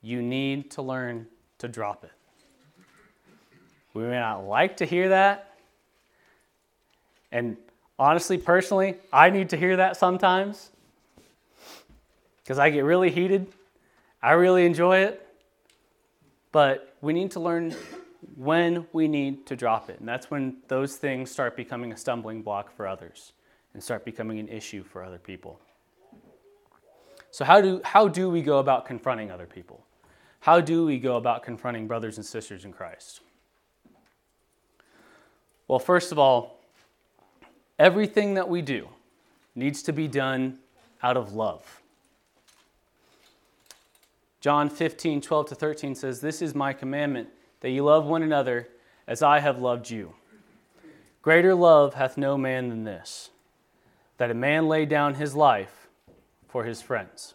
you 0.00 0.22
need 0.22 0.70
to 0.72 0.82
learn 0.82 1.26
to 1.58 1.68
drop 1.68 2.04
it. 2.04 2.10
We 3.94 4.02
may 4.04 4.18
not 4.18 4.46
like 4.46 4.78
to 4.78 4.86
hear 4.86 5.10
that. 5.10 5.54
And 7.30 7.56
honestly, 7.98 8.38
personally, 8.38 8.96
I 9.12 9.30
need 9.30 9.50
to 9.50 9.56
hear 9.56 9.76
that 9.76 9.96
sometimes 9.96 10.70
because 12.42 12.58
I 12.58 12.70
get 12.70 12.84
really 12.84 13.10
heated. 13.10 13.46
I 14.22 14.32
really 14.32 14.66
enjoy 14.66 14.98
it. 14.98 15.26
But 16.50 16.94
we 17.00 17.12
need 17.12 17.30
to 17.32 17.40
learn 17.40 17.74
when 18.36 18.86
we 18.92 19.08
need 19.08 19.46
to 19.46 19.56
drop 19.56 19.88
it. 19.90 19.98
And 20.00 20.08
that's 20.08 20.30
when 20.30 20.58
those 20.68 20.96
things 20.96 21.30
start 21.30 21.56
becoming 21.56 21.92
a 21.92 21.96
stumbling 21.96 22.42
block 22.42 22.74
for 22.76 22.86
others 22.86 23.32
and 23.74 23.82
start 23.82 24.04
becoming 24.04 24.38
an 24.38 24.48
issue 24.48 24.82
for 24.82 25.02
other 25.02 25.18
people. 25.18 25.58
So, 27.30 27.44
how 27.46 27.62
do, 27.62 27.80
how 27.82 28.08
do 28.08 28.28
we 28.28 28.42
go 28.42 28.58
about 28.58 28.84
confronting 28.84 29.30
other 29.30 29.46
people? 29.46 29.82
How 30.40 30.60
do 30.60 30.84
we 30.84 30.98
go 30.98 31.16
about 31.16 31.42
confronting 31.42 31.86
brothers 31.86 32.18
and 32.18 32.26
sisters 32.26 32.64
in 32.64 32.72
Christ? 32.72 33.20
Well, 35.68 35.78
first 35.78 36.12
of 36.12 36.18
all, 36.18 36.61
everything 37.82 38.34
that 38.34 38.48
we 38.48 38.62
do 38.62 38.88
needs 39.56 39.82
to 39.82 39.92
be 39.92 40.06
done 40.06 40.56
out 41.02 41.16
of 41.16 41.34
love. 41.34 41.82
John 44.40 44.70
15, 44.70 45.20
12 45.20 45.48
to 45.48 45.54
13 45.56 45.96
says, 45.96 46.20
This 46.20 46.40
is 46.40 46.54
my 46.54 46.72
commandment, 46.72 47.28
that 47.58 47.70
ye 47.70 47.80
love 47.80 48.06
one 48.06 48.22
another 48.22 48.68
as 49.08 49.20
I 49.20 49.40
have 49.40 49.60
loved 49.60 49.90
you. 49.90 50.14
Greater 51.22 51.56
love 51.56 51.94
hath 51.94 52.16
no 52.16 52.38
man 52.38 52.68
than 52.68 52.84
this, 52.84 53.30
that 54.16 54.30
a 54.30 54.34
man 54.34 54.68
lay 54.68 54.86
down 54.86 55.14
his 55.14 55.34
life 55.34 55.88
for 56.48 56.62
his 56.62 56.80
friends. 56.80 57.34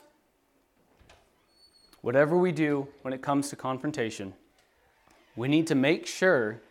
Whatever 1.99 2.37
we 2.37 2.53
do 2.53 2.87
when 3.01 3.13
it 3.13 3.21
comes 3.21 3.49
to 3.49 3.57
confrontation, 3.57 4.33
we 5.35 5.49
need 5.49 5.67
to 5.67 5.75
make 5.75 6.07
sure 6.07 6.61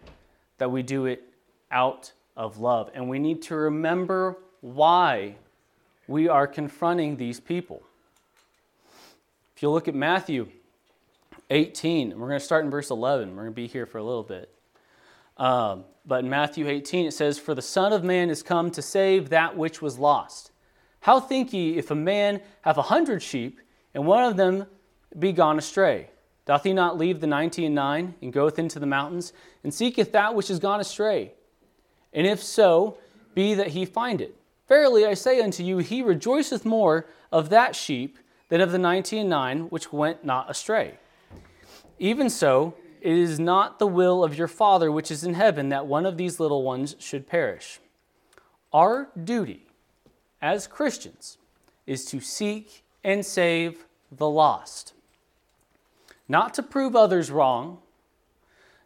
that 0.57 0.71
we 0.71 0.83
do 0.83 1.05
it 1.05 1.25
out 1.71 2.12
of 2.37 2.59
love. 2.59 2.90
And 2.94 3.09
we 3.09 3.18
need 3.18 3.42
to 3.42 3.57
remember 3.57 4.37
why 4.61 5.37
we 6.07 6.29
are 6.29 6.46
confronting 6.46 7.16
these 7.16 7.40
people. 7.40 7.83
If 9.57 9.62
you 9.62 9.70
look 9.70 9.88
at 9.88 9.94
Matthew 9.94 10.49
18, 11.51 12.18
we're 12.18 12.29
going 12.29 12.38
to 12.38 12.44
start 12.44 12.64
in 12.64 12.70
verse 12.70 12.90
11. 12.90 13.31
We're 13.31 13.42
going 13.42 13.53
to 13.53 13.55
be 13.55 13.66
here 13.66 13.87
for 13.87 13.99
a 13.99 14.05
little 14.05 14.22
bit. 14.22 14.53
Um, 15.38 15.85
but 16.05 16.25
in 16.25 16.31
Matthew 16.31 16.68
18, 16.68 17.07
it 17.07 17.12
says, 17.12 17.38
For 17.38 17.55
the 17.55 17.62
Son 17.62 17.92
of 17.92 18.05
Man 18.05 18.31
is 18.31 18.42
come 18.42 18.70
to 18.72 18.83
save 18.83 19.31
that 19.31 19.57
which 19.57 19.83
was 19.83 19.99
lost. 19.99 20.51
How 21.01 21.20
think 21.20 21.53
ye 21.53 21.77
if 21.77 21.90
a 21.90 21.94
man 21.94 22.40
have 22.62 22.79
a 22.79 22.83
hundred 22.83 23.22
sheep, 23.22 23.61
and 23.94 24.07
one 24.07 24.25
of 24.25 24.37
them 24.37 24.66
be 25.18 25.33
gone 25.33 25.59
astray? 25.59 26.11
Doth 26.46 26.64
he 26.64 26.72
not 26.72 26.99
leave 26.99 27.20
the 27.20 27.27
ninety 27.27 27.64
and 27.64 27.75
nine, 27.75 28.14
and 28.22 28.33
goeth 28.33 28.59
into 28.59 28.79
the 28.79 28.87
mountains, 28.87 29.33
and 29.62 29.72
seeketh 29.72 30.12
that 30.12 30.35
which 30.35 30.51
is 30.51 30.59
gone 30.59 30.81
astray? 30.81 31.33
And 32.16 32.26
if 32.26 32.42
so, 32.42 32.98
be 33.35 33.55
that 33.55 33.68
he 33.68 33.85
find 33.85 34.20
it. 34.20 34.35
Verily 34.66 35.05
I 35.05 35.14
say 35.14 35.40
unto 35.40 35.62
you, 35.62 35.79
he 35.79 36.02
rejoiceth 36.02 36.64
more 36.64 37.07
of 37.31 37.50
that 37.50 37.76
sheep 37.76 38.18
than 38.48 38.61
of 38.61 38.72
the 38.72 38.79
ninety 38.79 39.18
and 39.18 39.29
nine 39.29 39.68
which 39.68 39.92
went 39.92 40.24
not 40.24 40.50
astray. 40.50 40.98
Even 41.98 42.31
so, 42.31 42.74
it 43.00 43.12
is 43.12 43.38
not 43.38 43.79
the 43.79 43.87
will 43.87 44.24
of 44.24 44.37
your 44.37 44.48
Father 44.48 44.90
which 44.90 45.11
is 45.11 45.22
in 45.22 45.35
heaven 45.35 45.68
that 45.68 45.87
one 45.87 46.07
of 46.07 46.16
these 46.16 46.40
little 46.40 46.62
ones 46.62 46.96
should 46.98 47.29
perish. 47.29 47.81
Our 48.72 49.09
duty 49.22 49.66
as 50.40 50.66
Christians 50.66 51.38
is 51.87 52.05
to 52.07 52.20
seek 52.20 52.83
and 53.05 53.24
save 53.24 53.85
the 54.11 54.29
lost. 54.29 54.94
Not 56.29 56.55
to 56.55 56.62
prove 56.62 56.96
others 56.96 57.31
wrong, 57.31 57.79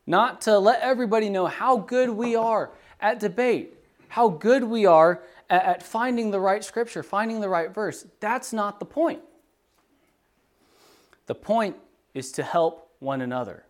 not 0.06 0.40
to 0.42 0.58
let 0.58 0.80
everybody 0.80 1.30
know 1.30 1.46
how 1.46 1.78
good 1.78 2.10
we 2.10 2.34
are 2.34 2.70
at 3.00 3.20
debate, 3.20 3.74
how 4.08 4.28
good 4.28 4.64
we 4.64 4.86
are 4.86 5.22
at, 5.48 5.64
at 5.64 5.82
finding 5.82 6.30
the 6.30 6.40
right 6.40 6.64
scripture, 6.64 7.02
finding 7.02 7.40
the 7.40 7.48
right 7.48 7.72
verse. 7.72 8.06
That's 8.20 8.52
not 8.52 8.78
the 8.78 8.86
point. 8.86 9.20
The 11.26 11.34
point 11.34 11.76
is 12.14 12.32
to 12.32 12.42
help 12.42 12.90
one 12.98 13.20
another. 13.20 13.64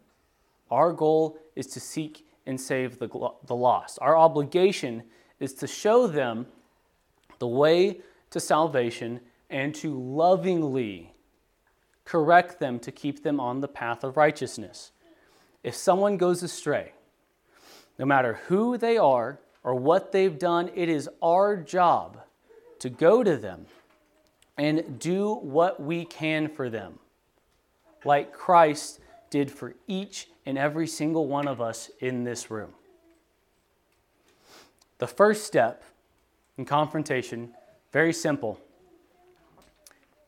Our 0.71 0.93
goal 0.93 1.39
is 1.57 1.67
to 1.69 1.81
seek 1.81 2.27
and 2.47 2.61
save 2.61 2.99
the, 2.99 3.09
the 3.47 3.55
lost. 3.55 3.99
Our 4.01 4.17
obligation 4.17 5.03
is 5.39 5.55
to 5.55 5.67
show 5.67 6.07
them 6.07 6.47
the 7.39 7.47
way 7.47 8.01
to 8.31 8.41
salvation 8.41 9.21
and 9.49 9.75
to 9.77 9.99
lovingly 9.99 11.13
correct 12.05 12.59
them 12.59 12.79
to 12.81 12.91
keep 12.91 13.23
them 13.23 13.39
on 13.39 13.61
the 13.61 13.69
path 13.69 14.05
of 14.05 14.17
righteousness. 14.17 14.93
If 15.63 15.75
someone 15.75 16.17
goes 16.17 16.43
astray, 16.43 16.93
no 18.01 18.07
matter 18.07 18.41
who 18.47 18.79
they 18.79 18.97
are 18.97 19.39
or 19.63 19.75
what 19.75 20.11
they've 20.11 20.39
done, 20.39 20.71
it 20.75 20.89
is 20.89 21.07
our 21.23 21.55
job 21.55 22.19
to 22.79 22.89
go 22.89 23.23
to 23.23 23.37
them 23.37 23.67
and 24.57 24.99
do 24.99 25.35
what 25.35 25.83
we 25.83 26.07
can 26.07 26.49
for 26.49 26.71
them, 26.71 26.99
like 28.07 28.33
Christ 28.33 29.01
did 29.29 29.51
for 29.51 29.75
each 29.87 30.29
and 30.47 30.57
every 30.57 30.87
single 30.87 31.27
one 31.27 31.47
of 31.47 31.61
us 31.61 31.91
in 32.01 32.25
this 32.25 32.51
room. 32.51 32.71
The 34.97 35.07
first 35.07 35.45
step 35.45 35.85
in 36.57 36.65
confrontation, 36.65 37.53
very 37.93 38.15
simple. 38.15 38.59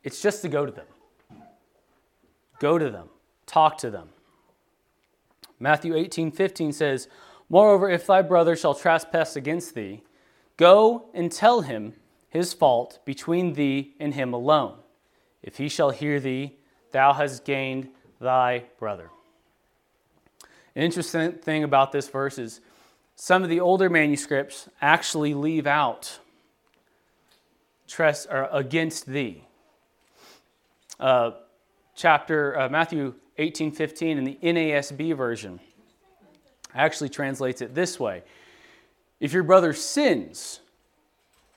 It's 0.05 0.21
just 0.21 0.43
to 0.43 0.49
go 0.49 0.67
to 0.67 0.73
them. 0.73 0.87
Go 2.59 2.77
to 2.77 2.91
them. 2.91 3.09
Talk 3.47 3.79
to 3.79 3.91
them. 3.91 4.11
Matthew 5.59 5.95
18 5.95 6.33
15 6.33 6.73
says, 6.73 7.09
Moreover, 7.53 7.91
if 7.91 8.07
thy 8.07 8.23
brother 8.23 8.57
shall 8.57 8.75
trespass 8.75 9.37
against 9.37 9.75
thee, 9.75 10.01
go 10.57 11.11
and 11.13 11.31
tell 11.31 11.61
him 11.61 11.93
his 12.31 12.55
fault 12.55 12.99
between 13.05 13.53
thee 13.53 13.93
and 14.01 14.15
him 14.15 14.33
alone. 14.33 14.79
If 15.43 15.59
he 15.59 15.69
shall 15.69 15.91
hear 15.91 16.19
thee, 16.19 16.57
thou 16.93 17.13
hast 17.13 17.45
gained 17.45 17.91
thy 18.19 18.65
brother. 18.79 19.11
An 20.75 20.83
interesting 20.83 21.33
thing 21.33 21.63
about 21.63 21.93
this 21.93 22.09
verse 22.09 22.39
is 22.39 22.63
some 23.17 23.43
of 23.43 23.51
the 23.51 23.61
older 23.61 23.91
manuscripts 23.91 24.71
actually 24.81 25.35
leave 25.35 25.67
out 25.67 26.21
tres, 27.87 28.27
or 28.31 28.49
against 28.51 29.05
thee. 29.05 29.45
Uh, 30.99 31.33
chapter 31.95 32.59
uh, 32.59 32.69
Matthew 32.71 33.13
18 33.37 33.73
15 33.73 34.17
in 34.17 34.25
the 34.25 34.39
NASB 34.43 35.15
version 35.15 35.61
actually 36.75 37.09
translates 37.09 37.61
it 37.61 37.75
this 37.75 37.99
way 38.01 38.23
If 39.21 39.33
your 39.33 39.43
brother 39.43 39.73
sins, 39.73 40.61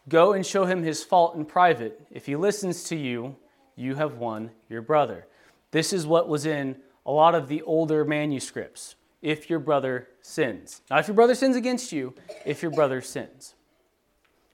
go 0.09 0.33
and 0.33 0.45
show 0.45 0.65
him 0.65 0.83
his 0.83 1.03
fault 1.03 1.35
in 1.35 1.45
private. 1.45 2.05
If 2.11 2.25
he 2.25 2.35
listens 2.35 2.83
to 2.85 2.95
you, 2.95 3.35
you 3.75 3.95
have 3.95 4.15
won 4.15 4.51
your 4.69 4.81
brother. 4.81 5.27
This 5.71 5.91
is 5.91 6.07
what 6.07 6.29
was 6.29 6.45
in 6.45 6.77
a 7.05 7.11
lot 7.11 7.35
of 7.35 7.47
the 7.47 7.61
older 7.63 8.05
manuscripts. 8.05 8.95
If 9.21 9.49
your 9.49 9.59
brother 9.59 10.07
sins. 10.21 10.81
Not 10.89 10.99
if 10.99 11.07
your 11.07 11.15
brother 11.15 11.35
sins 11.35 11.55
against 11.55 11.91
you, 11.91 12.13
if 12.45 12.61
your 12.61 12.71
brother 12.71 13.01
sins. 13.01 13.55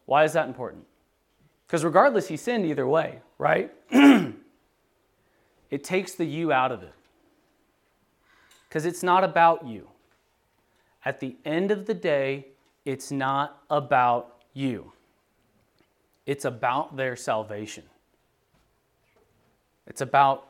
Why 0.05 0.23
is 0.23 0.33
that 0.33 0.47
important? 0.47 0.85
Because 1.67 1.83
regardless, 1.83 2.27
he 2.27 2.37
sinned 2.37 2.65
either 2.65 2.87
way, 2.87 3.19
right? 3.37 3.71
it 5.69 5.83
takes 5.83 6.15
the 6.15 6.25
you 6.25 6.51
out 6.51 6.71
of 6.71 6.83
it. 6.83 6.93
Because 8.67 8.85
it's 8.85 9.03
not 9.03 9.23
about 9.23 9.65
you. 9.65 9.87
At 11.03 11.19
the 11.19 11.35
end 11.45 11.71
of 11.71 11.85
the 11.85 11.93
day, 11.93 12.47
it's 12.85 13.11
not 13.11 13.63
about 13.69 14.35
you, 14.53 14.91
it's 16.25 16.45
about 16.45 16.95
their 16.97 17.15
salvation. 17.15 17.83
It's 19.87 20.01
about 20.01 20.47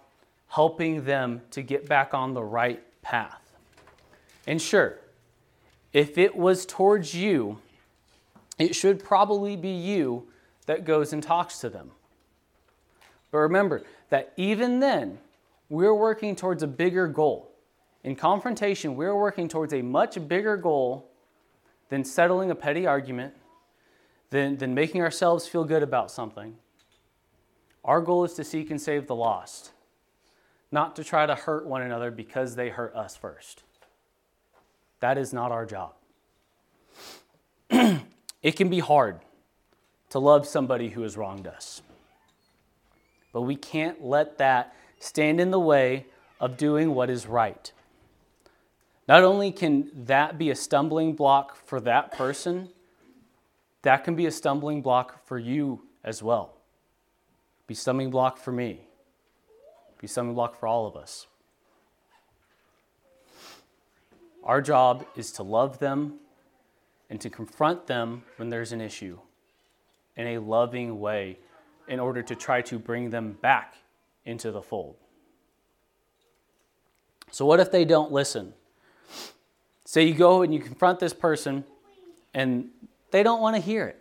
helping 0.49 1.05
them 1.05 1.41
to 1.51 1.61
get 1.63 1.87
back 1.87 2.13
on 2.13 2.33
the 2.33 2.43
right 2.43 2.83
path. 3.01 3.41
And 4.45 4.61
sure, 4.61 4.99
if 5.93 6.17
it 6.17 6.35
was 6.35 6.65
towards 6.65 7.15
you, 7.15 7.57
it 8.59 8.75
should 8.75 9.03
probably 9.03 9.55
be 9.55 9.69
you 9.69 10.27
that 10.67 10.85
goes 10.85 11.13
and 11.13 11.23
talks 11.23 11.59
to 11.59 11.69
them. 11.69 11.91
But 13.31 13.39
remember 13.39 13.83
that 14.09 14.33
even 14.37 14.79
then, 14.79 15.17
we're 15.69 15.95
working 15.95 16.35
towards 16.35 16.63
a 16.63 16.67
bigger 16.67 17.07
goal. 17.07 17.50
In 18.03 18.15
confrontation, 18.15 18.95
we're 18.95 19.15
working 19.15 19.47
towards 19.47 19.73
a 19.73 19.81
much 19.81 20.27
bigger 20.27 20.57
goal 20.57 21.09
than 21.89 22.03
settling 22.03 22.49
a 22.49 22.55
petty 22.55 22.87
argument, 22.87 23.33
than, 24.31 24.57
than 24.57 24.73
making 24.73 25.01
ourselves 25.01 25.47
feel 25.47 25.63
good 25.63 25.83
about 25.83 26.09
something. 26.09 26.55
Our 27.83 28.01
goal 28.01 28.23
is 28.23 28.33
to 28.33 28.43
seek 28.43 28.71
and 28.71 28.81
save 28.81 29.07
the 29.07 29.15
lost, 29.15 29.71
not 30.71 30.95
to 30.95 31.03
try 31.03 31.25
to 31.25 31.35
hurt 31.35 31.65
one 31.65 31.81
another 31.81 32.09
because 32.09 32.55
they 32.55 32.69
hurt 32.69 32.95
us 32.95 33.15
first. 33.15 33.63
That 34.99 35.17
is 35.17 35.33
not 35.33 35.51
our 35.51 35.65
job. 35.65 35.93
it 37.69 38.55
can 38.55 38.69
be 38.69 38.79
hard 38.79 39.19
to 40.09 40.19
love 40.19 40.47
somebody 40.47 40.89
who 40.89 41.01
has 41.01 41.17
wronged 41.17 41.47
us, 41.47 41.81
but 43.33 43.41
we 43.41 43.55
can't 43.55 44.03
let 44.03 44.37
that 44.37 44.75
stand 44.99 45.39
in 45.39 45.51
the 45.51 45.59
way 45.59 46.05
of 46.39 46.57
doing 46.57 46.93
what 46.93 47.09
is 47.09 47.27
right. 47.27 47.71
Not 49.11 49.25
only 49.25 49.51
can 49.51 49.91
that 50.05 50.37
be 50.37 50.51
a 50.51 50.55
stumbling 50.55 51.15
block 51.15 51.57
for 51.57 51.81
that 51.81 52.13
person, 52.13 52.69
that 53.81 54.05
can 54.05 54.15
be 54.15 54.25
a 54.25 54.31
stumbling 54.31 54.81
block 54.81 55.27
for 55.27 55.37
you 55.37 55.81
as 56.01 56.23
well. 56.23 56.53
Be 57.67 57.73
stumbling 57.73 58.09
block 58.09 58.37
for 58.37 58.53
me. 58.53 58.87
Be 59.99 60.07
stumbling 60.07 60.35
block 60.35 60.57
for 60.57 60.65
all 60.65 60.87
of 60.87 60.95
us. 60.95 61.27
Our 64.45 64.61
job 64.61 65.05
is 65.17 65.33
to 65.33 65.43
love 65.43 65.79
them 65.79 66.13
and 67.09 67.19
to 67.19 67.29
confront 67.29 67.87
them 67.87 68.23
when 68.37 68.47
there's 68.47 68.71
an 68.71 68.79
issue 68.79 69.19
in 70.15 70.25
a 70.25 70.37
loving 70.37 71.01
way 71.01 71.37
in 71.89 71.99
order 71.99 72.21
to 72.23 72.33
try 72.33 72.61
to 72.61 72.79
bring 72.79 73.09
them 73.09 73.33
back 73.41 73.75
into 74.23 74.51
the 74.51 74.61
fold. 74.61 74.95
So, 77.29 77.45
what 77.45 77.59
if 77.59 77.73
they 77.73 77.83
don't 77.83 78.13
listen? 78.13 78.53
Say 79.91 80.05
you 80.05 80.13
go 80.13 80.41
and 80.41 80.53
you 80.53 80.61
confront 80.61 81.01
this 81.01 81.11
person 81.11 81.65
and 82.33 82.69
they 83.11 83.23
don't 83.23 83.41
want 83.41 83.57
to 83.57 83.61
hear 83.61 83.87
it. 83.87 83.99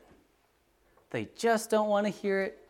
They 1.11 1.26
just 1.37 1.68
don't 1.68 1.88
want 1.88 2.07
to 2.07 2.12
hear 2.12 2.42
it. 2.42 2.64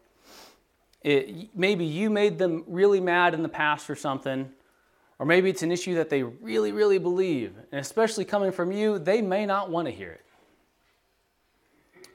it. 1.02 1.54
Maybe 1.54 1.84
you 1.84 2.08
made 2.08 2.38
them 2.38 2.64
really 2.66 2.98
mad 2.98 3.34
in 3.34 3.42
the 3.42 3.48
past 3.50 3.90
or 3.90 3.94
something, 3.94 4.48
or 5.18 5.26
maybe 5.26 5.50
it's 5.50 5.60
an 5.60 5.70
issue 5.70 5.96
that 5.96 6.08
they 6.08 6.22
really, 6.22 6.72
really 6.72 6.96
believe. 6.96 7.52
And 7.70 7.78
especially 7.78 8.24
coming 8.24 8.52
from 8.52 8.72
you, 8.72 8.98
they 8.98 9.20
may 9.20 9.44
not 9.44 9.68
want 9.68 9.86
to 9.86 9.92
hear 9.92 10.12
it. 10.12 10.24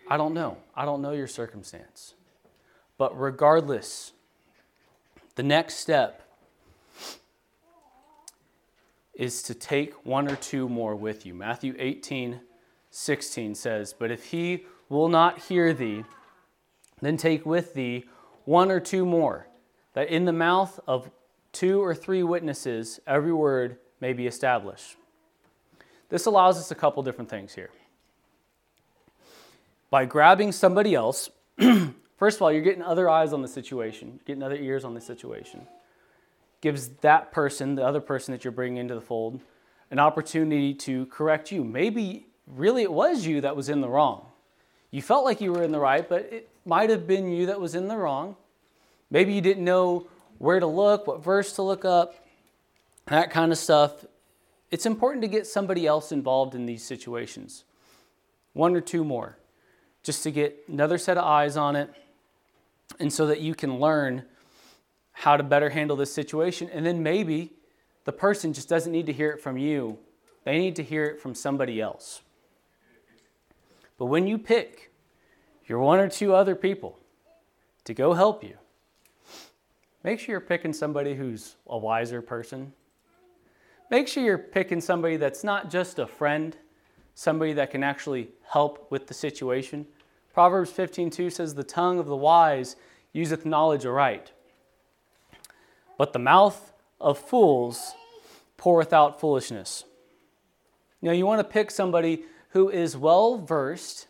I 0.09 0.17
don't 0.17 0.33
know. 0.33 0.57
I 0.75 0.85
don't 0.85 1.03
know 1.03 1.11
your 1.11 1.27
circumstance. 1.27 2.15
But 2.97 3.15
regardless, 3.15 4.11
the 5.35 5.43
next 5.43 5.75
step 5.75 6.24
is 9.15 9.41
to 9.43 9.53
take 9.53 9.93
one 10.05 10.29
or 10.29 10.35
two 10.35 10.67
more 10.67 10.95
with 10.95 11.25
you. 11.25 11.33
Matthew 11.33 11.75
18, 11.77 12.41
16 12.89 13.55
says, 13.55 13.93
But 13.93 14.11
if 14.11 14.25
he 14.25 14.65
will 14.89 15.09
not 15.09 15.39
hear 15.39 15.73
thee, 15.73 16.03
then 17.01 17.17
take 17.17 17.45
with 17.45 17.73
thee 17.73 18.05
one 18.45 18.71
or 18.71 18.79
two 18.79 19.05
more, 19.05 19.47
that 19.93 20.09
in 20.09 20.25
the 20.25 20.33
mouth 20.33 20.79
of 20.87 21.09
two 21.51 21.81
or 21.81 21.95
three 21.95 22.23
witnesses, 22.23 22.99
every 23.07 23.33
word 23.33 23.77
may 24.01 24.13
be 24.13 24.27
established. 24.27 24.97
This 26.09 26.25
allows 26.25 26.57
us 26.57 26.71
a 26.71 26.75
couple 26.75 27.01
different 27.03 27.29
things 27.29 27.53
here. 27.53 27.69
By 29.89 30.05
grabbing 30.05 30.51
somebody 30.51 30.93
else, 30.93 31.29
first 32.17 32.37
of 32.37 32.41
all, 32.41 32.51
you're 32.51 32.61
getting 32.61 32.83
other 32.83 33.09
eyes 33.09 33.33
on 33.33 33.41
the 33.41 33.47
situation, 33.47 34.19
getting 34.25 34.43
other 34.43 34.55
ears 34.55 34.83
on 34.83 34.93
the 34.93 35.01
situation. 35.01 35.65
Gives 36.65 36.87
that 37.01 37.31
person, 37.31 37.75
the 37.75 37.85
other 37.85 38.01
person 38.01 38.31
that 38.31 38.43
you're 38.43 38.51
bringing 38.51 38.77
into 38.77 38.95
the 38.95 39.01
fold, 39.01 39.39
an 39.91 39.99
opportunity 39.99 40.73
to 40.73 41.05
correct 41.05 41.51
you. 41.51 41.63
Maybe 41.63 42.25
really 42.47 42.81
it 42.81 42.91
was 42.91 43.23
you 43.23 43.41
that 43.41 43.55
was 43.55 43.69
in 43.69 43.81
the 43.81 43.87
wrong. 43.87 44.25
You 44.89 45.03
felt 45.03 45.25
like 45.25 45.41
you 45.41 45.53
were 45.53 45.61
in 45.61 45.71
the 45.71 45.77
right, 45.77 46.09
but 46.09 46.21
it 46.33 46.49
might 46.65 46.89
have 46.89 47.05
been 47.05 47.29
you 47.29 47.45
that 47.45 47.61
was 47.61 47.75
in 47.75 47.87
the 47.87 47.95
wrong. 47.95 48.35
Maybe 49.11 49.31
you 49.31 49.41
didn't 49.41 49.63
know 49.63 50.07
where 50.39 50.59
to 50.59 50.65
look, 50.65 51.05
what 51.05 51.23
verse 51.23 51.53
to 51.53 51.61
look 51.61 51.85
up, 51.85 52.15
that 53.05 53.29
kind 53.29 53.51
of 53.51 53.59
stuff. 53.59 54.03
It's 54.71 54.87
important 54.87 55.21
to 55.21 55.27
get 55.27 55.45
somebody 55.45 55.85
else 55.85 56.11
involved 56.11 56.55
in 56.55 56.65
these 56.65 56.83
situations. 56.83 57.63
One 58.53 58.75
or 58.75 58.81
two 58.81 59.03
more, 59.03 59.37
just 60.01 60.23
to 60.23 60.31
get 60.31 60.63
another 60.67 60.97
set 60.97 61.19
of 61.19 61.25
eyes 61.25 61.57
on 61.57 61.75
it, 61.75 61.93
and 62.99 63.13
so 63.13 63.27
that 63.27 63.39
you 63.39 63.53
can 63.53 63.79
learn 63.79 64.23
how 65.15 65.37
to 65.37 65.43
better 65.43 65.69
handle 65.69 65.97
this 65.97 66.13
situation. 66.13 66.69
And 66.71 66.85
then 66.85 67.01
maybe 67.03 67.53
the 68.03 68.11
person 68.11 68.53
just 68.53 68.69
doesn't 68.69 68.91
need 68.91 69.07
to 69.07 69.13
hear 69.13 69.31
it 69.31 69.41
from 69.41 69.57
you, 69.57 69.97
they 70.43 70.59
need 70.59 70.75
to 70.75 70.83
hear 70.83 71.05
it 71.05 71.19
from 71.19 71.33
somebody 71.33 71.81
else. 71.81 72.21
But 73.97 74.05
when 74.05 74.27
you 74.27 74.37
pick 74.37 74.91
your 75.65 75.79
one 75.79 75.99
or 75.99 76.07
two 76.07 76.35
other 76.35 76.55
people 76.55 76.99
to 77.85 77.93
go 77.93 78.13
help 78.13 78.43
you, 78.43 78.57
Make 80.05 80.19
sure 80.19 80.33
you're 80.33 80.39
picking 80.39 80.71
somebody 80.71 81.15
who's 81.15 81.55
a 81.65 81.79
wiser 81.79 82.21
person. 82.21 82.73
Make 83.89 84.07
sure 84.07 84.23
you're 84.23 84.37
picking 84.37 84.79
somebody 84.79 85.17
that's 85.17 85.43
not 85.43 85.71
just 85.71 85.97
a 85.97 86.05
friend, 86.05 86.55
somebody 87.15 87.53
that 87.53 87.71
can 87.71 87.81
actually 87.81 88.29
help 88.47 88.91
with 88.91 89.07
the 89.07 89.15
situation. 89.15 89.87
Proverbs 90.31 90.69
15:2 90.71 91.31
says, 91.31 91.55
"The 91.55 91.63
tongue 91.63 91.97
of 91.97 92.05
the 92.05 92.15
wise 92.15 92.75
useth 93.13 93.47
knowledge 93.47 93.83
aright, 93.83 94.31
but 95.97 96.13
the 96.13 96.19
mouth 96.19 96.73
of 96.99 97.17
fools 97.17 97.93
poureth 98.57 98.93
out 98.93 99.19
foolishness." 99.19 99.83
Now 101.01 101.11
you 101.11 101.25
want 101.25 101.39
to 101.39 101.43
pick 101.43 101.71
somebody 101.71 102.25
who 102.49 102.69
is 102.69 102.97
well 102.97 103.37
versed 103.37 104.07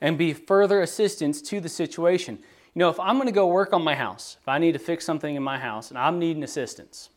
and 0.00 0.18
be 0.18 0.32
further 0.32 0.82
assistance 0.82 1.40
to 1.42 1.60
the 1.60 1.68
situation. 1.68 2.38
You 2.74 2.80
know, 2.80 2.90
if 2.90 3.00
I'm 3.00 3.16
going 3.16 3.26
to 3.26 3.32
go 3.32 3.46
work 3.46 3.72
on 3.72 3.82
my 3.82 3.94
house, 3.94 4.36
if 4.40 4.48
I 4.48 4.58
need 4.58 4.72
to 4.72 4.78
fix 4.78 5.04
something 5.04 5.34
in 5.34 5.42
my 5.42 5.58
house 5.58 5.90
and 5.90 5.98
I'm 5.98 6.18
needing 6.18 6.42
assistance, 6.42 7.10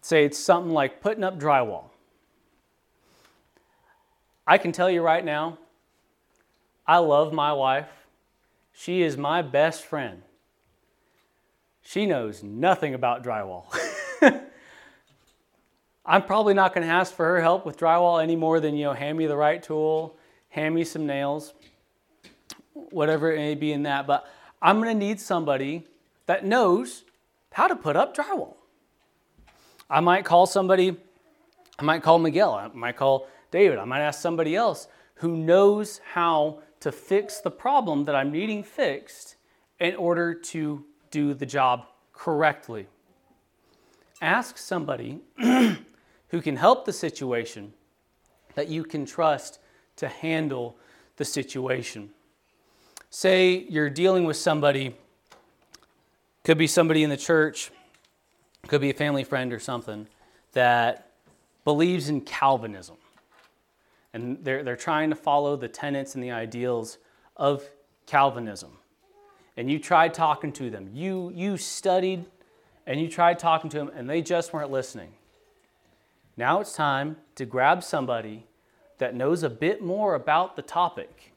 say 0.00 0.24
it's 0.24 0.38
something 0.38 0.72
like 0.72 1.00
putting 1.00 1.24
up 1.24 1.38
drywall. 1.38 1.90
I 4.46 4.58
can 4.58 4.70
tell 4.70 4.88
you 4.88 5.02
right 5.02 5.24
now, 5.24 5.58
I 6.86 6.98
love 6.98 7.32
my 7.32 7.52
wife. 7.52 7.88
She 8.72 9.02
is 9.02 9.16
my 9.16 9.42
best 9.42 9.84
friend. 9.84 10.22
She 11.86 12.04
knows 12.04 12.42
nothing 12.42 12.94
about 12.94 13.22
drywall. 13.22 13.66
I'm 16.04 16.22
probably 16.22 16.54
not 16.54 16.74
going 16.74 16.86
to 16.86 16.92
ask 16.92 17.14
for 17.14 17.24
her 17.26 17.40
help 17.40 17.64
with 17.64 17.78
drywall 17.78 18.22
any 18.22 18.36
more 18.36 18.60
than, 18.60 18.76
you 18.76 18.84
know, 18.84 18.92
hand 18.92 19.16
me 19.16 19.26
the 19.26 19.36
right 19.36 19.62
tool, 19.62 20.16
hand 20.50 20.74
me 20.74 20.84
some 20.84 21.06
nails 21.06 21.54
whatever 22.90 23.32
it 23.32 23.36
may 23.36 23.54
be 23.54 23.72
in 23.72 23.84
that. 23.84 24.06
But 24.06 24.26
I'm 24.60 24.80
going 24.80 24.98
to 24.98 25.06
need 25.06 25.20
somebody 25.20 25.84
that 26.26 26.44
knows 26.44 27.04
how 27.52 27.68
to 27.68 27.76
put 27.76 27.96
up 27.96 28.16
drywall. 28.16 28.56
I 29.88 30.00
might 30.00 30.24
call 30.24 30.46
somebody, 30.46 30.96
I 31.78 31.82
might 31.82 32.02
call 32.02 32.18
Miguel, 32.18 32.52
I 32.52 32.68
might 32.68 32.96
call 32.96 33.28
David, 33.50 33.78
I 33.78 33.84
might 33.84 34.00
ask 34.00 34.20
somebody 34.20 34.56
else 34.56 34.88
who 35.14 35.36
knows 35.36 36.00
how 36.12 36.60
to 36.80 36.92
fix 36.92 37.40
the 37.40 37.50
problem 37.50 38.04
that 38.04 38.14
I'm 38.14 38.30
needing 38.30 38.62
fixed 38.62 39.36
in 39.78 39.94
order 39.94 40.34
to 40.34 40.84
do 41.10 41.34
the 41.34 41.46
job 41.46 41.86
correctly. 42.12 42.86
Ask 44.20 44.58
somebody 44.58 45.20
who 45.38 46.40
can 46.40 46.56
help 46.56 46.84
the 46.84 46.92
situation 46.92 47.72
that 48.54 48.68
you 48.68 48.84
can 48.84 49.04
trust 49.04 49.58
to 49.96 50.08
handle 50.08 50.76
the 51.16 51.24
situation 51.24 52.10
say 53.10 53.66
you're 53.70 53.90
dealing 53.90 54.24
with 54.24 54.36
somebody 54.36 54.94
Could 56.44 56.58
be 56.58 56.66
somebody 56.66 57.02
in 57.02 57.10
the 57.10 57.16
church, 57.16 57.70
could 58.68 58.80
be 58.80 58.90
a 58.90 58.94
family 58.94 59.24
friend 59.24 59.52
or 59.52 59.58
something 59.58 60.06
that 60.52 61.10
believes 61.64 62.08
in 62.08 62.20
Calvinism. 62.20 62.96
And 64.12 64.44
they're, 64.44 64.62
they're 64.62 64.76
trying 64.76 65.10
to 65.10 65.16
follow 65.16 65.56
the 65.56 65.66
tenets 65.66 66.14
and 66.14 66.22
the 66.22 66.30
ideals 66.30 66.98
of 67.36 67.64
Calvinism. 68.06 68.78
And 69.56 69.70
you 69.70 69.78
tried 69.78 70.14
talking 70.14 70.52
to 70.52 70.70
them. 70.70 70.90
You, 70.92 71.32
you 71.34 71.56
studied 71.56 72.26
and 72.86 73.00
you 73.00 73.08
tried 73.08 73.38
talking 73.38 73.68
to 73.70 73.78
them, 73.78 73.90
and 73.94 74.08
they 74.08 74.22
just 74.22 74.52
weren't 74.52 74.70
listening. 74.70 75.12
Now 76.36 76.60
it's 76.60 76.74
time 76.74 77.16
to 77.34 77.44
grab 77.44 77.82
somebody 77.82 78.46
that 78.98 79.14
knows 79.14 79.42
a 79.42 79.50
bit 79.50 79.82
more 79.82 80.14
about 80.14 80.56
the 80.56 80.62
topic 80.62 81.32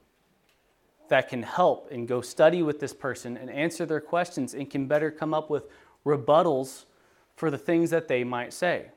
that 1.08 1.28
can 1.28 1.42
help 1.42 1.90
and 1.90 2.06
go 2.06 2.20
study 2.20 2.62
with 2.62 2.78
this 2.78 2.94
person 2.94 3.36
and 3.36 3.50
answer 3.50 3.84
their 3.84 4.00
questions 4.00 4.54
and 4.54 4.70
can 4.70 4.86
better 4.86 5.10
come 5.10 5.34
up 5.34 5.50
with 5.50 5.64
rebuttals 6.06 6.84
for 7.36 7.50
the 7.50 7.58
things 7.58 7.90
that 7.90 8.06
they 8.06 8.22
might 8.22 8.52
say. 8.52 8.90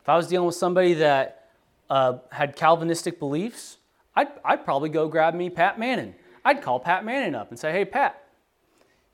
If 0.00 0.08
I 0.08 0.16
was 0.16 0.28
dealing 0.28 0.46
with 0.46 0.54
somebody 0.54 0.94
that 0.94 1.48
uh, 1.90 2.18
had 2.30 2.54
Calvinistic 2.54 3.18
beliefs, 3.18 3.78
I'd, 4.14 4.28
I'd 4.44 4.64
probably 4.64 4.90
go 4.90 5.08
grab 5.08 5.34
me 5.34 5.50
Pat 5.50 5.78
Manning. 5.78 6.14
I'd 6.44 6.62
call 6.62 6.80
Pat 6.80 7.04
Manning 7.04 7.34
up 7.34 7.50
and 7.50 7.58
say, 7.58 7.72
hey, 7.72 7.84
Pat, 7.84 8.22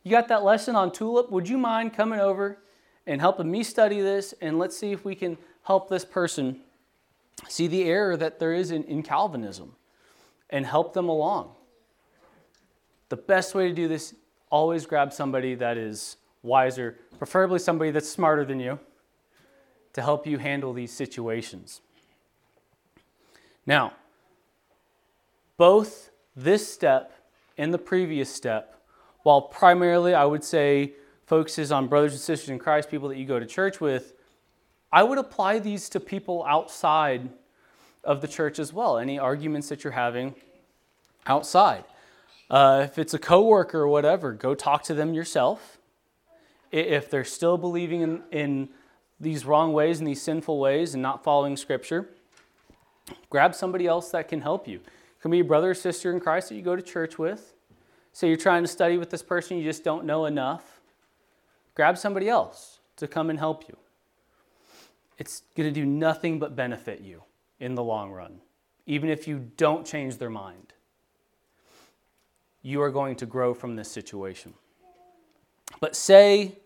you 0.03 0.11
got 0.11 0.29
that 0.29 0.45
lesson 0.45 0.77
on 0.77 0.93
tulip? 0.93 1.31
Would 1.31 1.49
you 1.49 1.59
mind 1.59 1.93
coming 1.95 2.21
over 2.21 2.59
and 3.07 3.21
helping 3.21 3.51
me 3.51 3.63
study 3.63 4.01
this? 4.01 4.35
And 4.41 4.59
let's 4.59 4.77
see 4.77 4.93
if 4.93 5.05
we 5.05 5.15
can 5.15 5.37
help 5.63 5.89
this 5.89 6.05
person 6.05 6.61
see 7.49 7.67
the 7.67 7.85
error 7.85 8.17
that 8.17 8.39
there 8.39 8.53
is 8.53 8.71
in, 8.71 8.85
in 8.85 9.03
Calvinism 9.03 9.75
and 10.51 10.65
help 10.65 10.95
them 10.95 11.09
along. 11.09 11.53
The 13.09 13.17
best 13.17 13.55
way 13.55 13.69
to 13.69 13.75
do 13.75 13.89
this, 13.89 14.15
always 14.51 14.87
grab 14.87 15.13
somebody 15.13 15.55
that 15.57 15.77
is 15.77 16.17
wiser, 16.43 16.99
preferably 17.19 17.59
somebody 17.59 17.91
that's 17.91 18.09
smarter 18.09 18.45
than 18.45 18.61
you, 18.61 18.79
to 19.93 20.03
help 20.03 20.27
you 20.27 20.39
handle 20.39 20.73
these 20.73 20.93
situations. 20.93 21.81
Now, 23.65 23.95
both 25.57 26.11
this 26.37 26.71
step 26.73 27.13
and 27.59 27.73
the 27.73 27.79
previous 27.79 28.33
step, 28.33 28.81
while 29.23 29.43
primarily 29.43 30.15
I 30.15 30.25
would 30.25 30.45
say 30.45 30.93
focuses 31.27 31.73
on 31.73 31.89
brothers 31.89 32.13
and 32.13 32.21
sisters 32.21 32.51
in 32.51 32.59
Christ, 32.59 32.91
people 32.91 33.09
that 33.09 33.17
you 33.17 33.27
go 33.27 33.39
to 33.39 33.47
church 33.47 33.81
with, 33.81 34.13
I 34.93 35.03
would 35.03 35.19
apply 35.19 35.59
these 35.59 35.89
to 35.91 36.01
people 36.01 36.45
outside 36.45 37.29
of 38.05 38.21
the 38.21 38.29
church 38.29 38.59
as 38.59 38.73
well. 38.73 38.99
Any 38.99 39.19
arguments 39.19 39.69
that 39.69 39.83
you're 39.83 39.93
having 39.93 40.35
outside. 41.27 41.85
Uh, 42.49 42.83
if 42.85 42.99
it's 42.99 43.13
a 43.13 43.19
coworker 43.19 43.81
or 43.81 43.89
whatever, 43.89 44.33
go 44.33 44.55
talk 44.55 44.85
to 44.85 44.95
them 44.95 45.13
yourself. 45.13 45.79
If 46.71 47.11
they're 47.11 47.25
still 47.25 47.59
believing 47.59 48.03
in, 48.03 48.23
in 48.31 48.69
these 49.19 49.45
wrong 49.45 49.73
ways 49.73 49.99
and 49.99 50.07
these 50.07 50.23
sinful 50.23 50.61
ways 50.61 50.95
and 50.95 51.03
not 51.03 51.25
following 51.25 51.57
Scripture, 51.57 52.09
grab 53.31 53.55
somebody 53.55 53.87
else 53.87 54.11
that 54.11 54.29
can 54.29 54.41
help 54.41 54.69
you. 54.69 54.81
Can 55.27 55.33
be 55.33 55.41
a 55.41 55.45
brother 55.45 55.71
or 55.71 55.75
sister 55.75 56.13
in 56.13 56.21
Christ 56.21 56.51
that 56.51 56.55
you 56.55 56.63
go 56.63 56.77
to 56.77 56.83
church 56.83 57.19
with. 57.19 57.57
Say 58.13 58.29
you're 58.29 58.37
trying 58.37 58.63
to 58.63 58.69
study 58.69 58.97
with 58.97 59.11
this 59.11 59.25
person, 59.25 59.59
you 59.59 59.65
just 59.65 59.83
don't 59.83 60.05
know 60.05 60.27
enough. 60.27 60.81
Grab 61.75 61.99
somebody 61.99 62.29
else 62.29 62.79
to 62.99 63.09
come 63.09 63.29
and 63.29 63.37
help 63.37 63.67
you. 63.67 63.77
It's 65.19 65.43
going 65.57 65.69
to 65.69 65.75
do 65.75 65.85
nothing 65.85 66.39
but 66.39 66.55
benefit 66.55 67.01
you 67.01 67.25
in 67.59 67.75
the 67.75 67.83
long 67.83 68.13
run, 68.13 68.39
even 68.87 69.11
if 69.11 69.27
you 69.27 69.51
don't 69.57 69.85
change 69.85 70.19
their 70.19 70.31
mind. 70.31 70.75
You 72.63 72.81
are 72.83 72.93
going 72.93 73.17
to 73.17 73.27
grow 73.27 73.53
from 73.53 73.75
this 73.75 73.91
situation. 73.91 74.55
But 75.81 75.97
say 75.97 76.61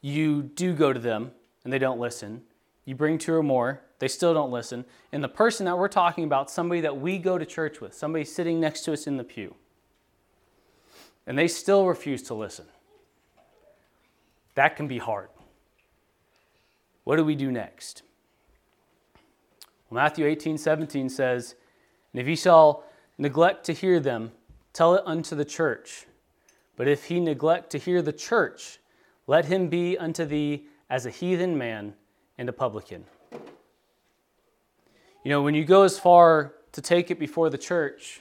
you 0.00 0.44
do 0.44 0.74
go 0.74 0.92
to 0.92 1.00
them 1.00 1.32
and 1.64 1.72
they 1.72 1.80
don't 1.80 1.98
listen, 1.98 2.42
you 2.84 2.94
bring 2.94 3.18
two 3.18 3.34
or 3.34 3.42
more, 3.42 3.80
they 4.04 4.08
still 4.08 4.34
don't 4.34 4.50
listen, 4.50 4.84
and 5.12 5.24
the 5.24 5.28
person 5.30 5.64
that 5.64 5.78
we're 5.78 5.88
talking 5.88 6.24
about, 6.24 6.50
somebody 6.50 6.82
that 6.82 7.00
we 7.00 7.16
go 7.16 7.38
to 7.38 7.46
church 7.46 7.80
with, 7.80 7.94
somebody 7.94 8.22
sitting 8.22 8.60
next 8.60 8.82
to 8.82 8.92
us 8.92 9.06
in 9.06 9.16
the 9.16 9.24
pew, 9.24 9.54
and 11.26 11.38
they 11.38 11.48
still 11.48 11.86
refuse 11.86 12.22
to 12.24 12.34
listen. 12.34 12.66
That 14.56 14.76
can 14.76 14.88
be 14.88 14.98
hard. 14.98 15.30
What 17.04 17.16
do 17.16 17.24
we 17.24 17.34
do 17.34 17.50
next? 17.50 18.02
Well, 19.88 20.02
Matthew 20.02 20.26
18, 20.26 20.58
17 20.58 21.08
says, 21.08 21.54
And 22.12 22.20
if 22.20 22.28
ye 22.28 22.36
shall 22.36 22.84
neglect 23.16 23.64
to 23.64 23.72
hear 23.72 24.00
them, 24.00 24.32
tell 24.74 24.94
it 24.96 25.02
unto 25.06 25.34
the 25.34 25.46
church. 25.46 26.04
But 26.76 26.88
if 26.88 27.04
he 27.04 27.20
neglect 27.20 27.70
to 27.70 27.78
hear 27.78 28.02
the 28.02 28.12
church, 28.12 28.80
let 29.26 29.46
him 29.46 29.68
be 29.68 29.96
unto 29.96 30.26
thee 30.26 30.66
as 30.90 31.06
a 31.06 31.10
heathen 31.10 31.56
man 31.56 31.94
and 32.36 32.50
a 32.50 32.52
publican. 32.52 33.06
You 35.24 35.30
know, 35.30 35.42
when 35.42 35.54
you 35.54 35.64
go 35.64 35.82
as 35.82 35.98
far 35.98 36.52
to 36.72 36.80
take 36.80 37.10
it 37.10 37.18
before 37.18 37.50
the 37.50 37.58
church, 37.58 38.20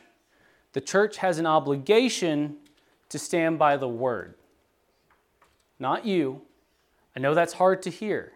the 0.72 0.82
church 0.82 1.18
has 1.18 1.38
an 1.38 1.46
obligation 1.46 2.56
to 3.10 3.20
stand 3.20 3.60
by 3.60 3.78
the 3.78 3.88
word. 3.88 4.36
Not 5.80 6.06
you. 6.06 6.42
I 7.16 7.20
know 7.20 7.36
that's 7.36 7.54
hard 7.54 7.82
to 7.84 7.90
hear. 7.90 8.32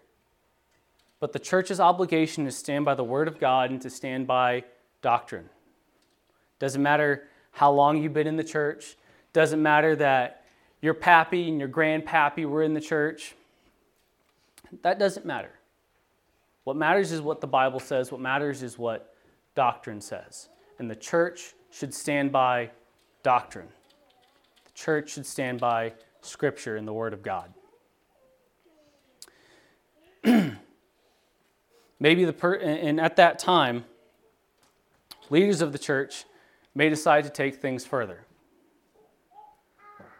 But 1.20 1.34
the 1.34 1.40
church's 1.40 1.80
obligation 1.80 2.46
is 2.46 2.56
to 2.56 2.60
stand 2.60 2.86
by 2.86 2.94
the 2.94 3.04
word 3.04 3.28
of 3.28 3.40
God 3.40 3.72
and 3.72 3.82
to 3.82 3.90
stand 3.90 4.28
by 4.28 4.66
doctrine. 5.02 5.50
Doesn't 6.60 6.84
matter 6.84 7.28
how 7.52 7.72
long 7.72 8.04
you've 8.04 8.14
been 8.14 8.28
in 8.28 8.36
the 8.36 8.44
church, 8.44 8.98
doesn't 9.34 9.62
matter 9.62 9.96
that 9.96 10.44
your 10.82 10.94
pappy 10.94 11.48
and 11.48 11.60
your 11.60 11.70
grandpappy 11.70 12.48
were 12.48 12.62
in 12.62 12.74
the 12.74 12.82
church. 12.82 13.34
That 14.84 15.00
doesn't 15.00 15.26
matter. 15.26 15.57
What 16.68 16.76
matters 16.76 17.14
is 17.14 17.22
what 17.22 17.40
the 17.40 17.48
Bible 17.48 17.80
says, 17.80 18.12
what 18.12 18.20
matters 18.20 18.62
is 18.62 18.78
what 18.78 19.16
doctrine 19.56 20.02
says. 20.02 20.50
And 20.80 20.92
the 20.92 20.98
church 20.98 21.54
should 21.72 21.94
stand 21.94 22.34
by 22.34 22.72
doctrine. 23.24 23.70
The 24.66 24.72
church 24.74 25.12
should 25.12 25.26
stand 25.26 25.62
by 25.62 25.94
Scripture 26.20 26.76
and 26.76 26.86
the 26.86 26.92
Word 26.92 27.14
of 27.14 27.24
God. 27.24 27.54
Maybe 32.02 32.26
the 32.26 32.34
per- 32.34 32.56
and 32.56 33.00
at 33.00 33.16
that 33.16 33.40
time, 33.40 33.86
leaders 35.30 35.62
of 35.62 35.72
the 35.72 35.80
church 35.80 36.26
may 36.76 36.90
decide 36.90 37.24
to 37.24 37.30
take 37.30 37.62
things 37.62 37.86
further. 37.86 38.26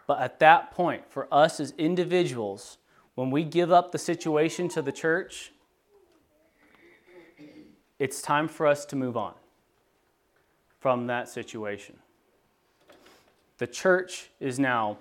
But 0.06 0.22
at 0.22 0.38
that 0.38 0.70
point, 0.70 1.10
for 1.10 1.28
us 1.30 1.60
as 1.60 1.74
individuals, 1.76 2.78
when 3.16 3.30
we 3.30 3.44
give 3.44 3.70
up 3.70 3.92
the 3.92 3.98
situation 3.98 4.70
to 4.70 4.80
the 4.80 4.92
church, 4.92 5.52
it's 7.98 8.22
time 8.22 8.48
for 8.48 8.66
us 8.66 8.84
to 8.86 8.96
move 8.96 9.16
on 9.16 9.34
from 10.78 11.06
that 11.08 11.28
situation. 11.28 11.96
The 13.58 13.66
church 13.66 14.30
is 14.38 14.58
now 14.58 14.98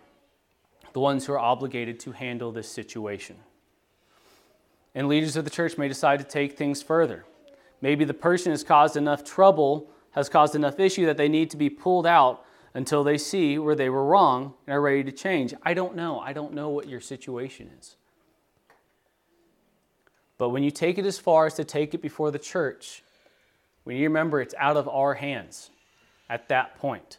the 0.94 1.00
ones 1.00 1.26
who 1.26 1.34
are 1.34 1.40
obligated 1.40 2.00
to 2.02 2.12
handle 2.12 2.52
this 2.52 2.68
situation. 2.68 3.36
And 4.96 5.08
leaders 5.08 5.36
of 5.36 5.44
the 5.44 5.52
church 5.52 5.78
may 5.78 5.88
decide 5.88 6.18
to 6.20 6.26
take 6.26 6.58
things 6.58 6.82
further. 6.82 7.24
Maybe 7.82 8.04
the 8.04 8.16
person 8.16 8.52
has 8.52 8.64
caused 8.64 8.98
enough 8.98 9.24
trouble, 9.24 9.92
has 10.12 10.28
caused 10.28 10.56
enough 10.56 10.80
issue 10.80 11.06
that 11.06 11.18
they 11.18 11.30
need 11.30 11.52
to 11.52 11.58
be 11.58 11.70
pulled 11.70 12.08
out 12.08 12.44
until 12.74 13.04
they 13.04 13.18
see 13.18 13.60
where 13.60 13.76
they 13.76 13.90
were 13.90 14.06
wrong 14.06 14.56
and 14.66 14.76
are 14.76 14.82
ready 14.82 15.04
to 15.04 15.12
change. 15.12 15.54
I 15.62 15.76
don't 15.76 15.96
know. 15.96 16.20
I 16.20 16.34
don't 16.34 16.54
know 16.54 16.70
what 16.70 16.88
your 16.88 17.00
situation 17.00 17.70
is. 17.80 17.96
But 20.38 20.50
when 20.50 20.64
you 20.64 20.72
take 20.72 20.98
it 20.98 21.06
as 21.06 21.18
far 21.18 21.46
as 21.46 21.56
to 21.56 21.64
take 21.64 21.94
it 21.94 22.02
before 22.02 22.32
the 22.32 22.40
church, 22.40 23.04
we 23.86 23.94
need 23.96 24.02
to 24.02 24.08
remember 24.08 24.42
it's 24.42 24.56
out 24.58 24.78
of 24.78 24.88
our 24.88 25.16
hands 25.16 25.72
at 26.30 26.50
that 26.50 26.78
point. 26.78 27.18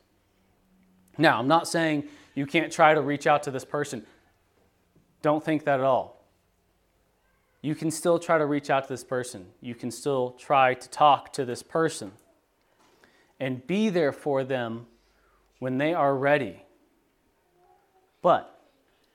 Now, 1.16 1.38
I'm 1.38 1.48
not 1.48 1.66
saying 1.66 2.04
you 2.34 2.46
can't 2.46 2.72
try 2.72 2.94
to 2.94 3.00
reach 3.00 3.26
out 3.26 3.42
to 3.44 3.50
this 3.50 3.64
person. 3.64 4.06
Don't 5.22 5.44
think 5.44 5.64
that 5.64 5.80
at 5.80 5.86
all. 5.86 6.24
You 7.60 7.74
can 7.74 7.90
still 7.90 8.20
try 8.20 8.38
to 8.38 8.46
reach 8.46 8.70
out 8.70 8.84
to 8.84 8.88
this 8.88 9.02
person. 9.02 9.46
You 9.60 9.74
can 9.74 9.90
still 9.90 10.30
try 10.38 10.74
to 10.74 10.88
talk 10.88 11.32
to 11.32 11.44
this 11.44 11.62
person 11.62 12.12
and 13.40 13.66
be 13.66 13.88
there 13.88 14.12
for 14.12 14.44
them 14.44 14.86
when 15.58 15.78
they 15.78 15.92
are 15.92 16.14
ready. 16.14 16.62
But 18.22 18.62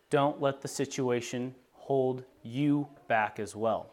don't 0.10 0.42
let 0.42 0.62
the 0.62 0.68
situation 0.68 1.56
hold 1.72 2.24
you 2.42 2.88
back 3.08 3.40
as 3.40 3.56
well. 3.56 3.90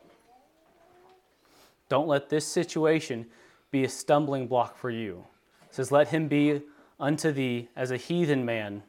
Don't 1.91 2.07
let 2.07 2.31
this 2.31 2.47
situation 2.47 3.27
be 3.73 3.85
a 3.85 3.89
stumbling 3.89 4.47
block 4.47 4.79
for 4.79 4.91
you. 4.91 5.27
It 5.69 5.75
says, 5.75 5.93
Let 5.93 6.09
him 6.09 6.29
be 6.29 6.63
unto 6.99 7.33
thee 7.33 7.69
as 7.77 7.91
a 7.91 7.97
heathen 7.97 8.45
man 8.47 8.85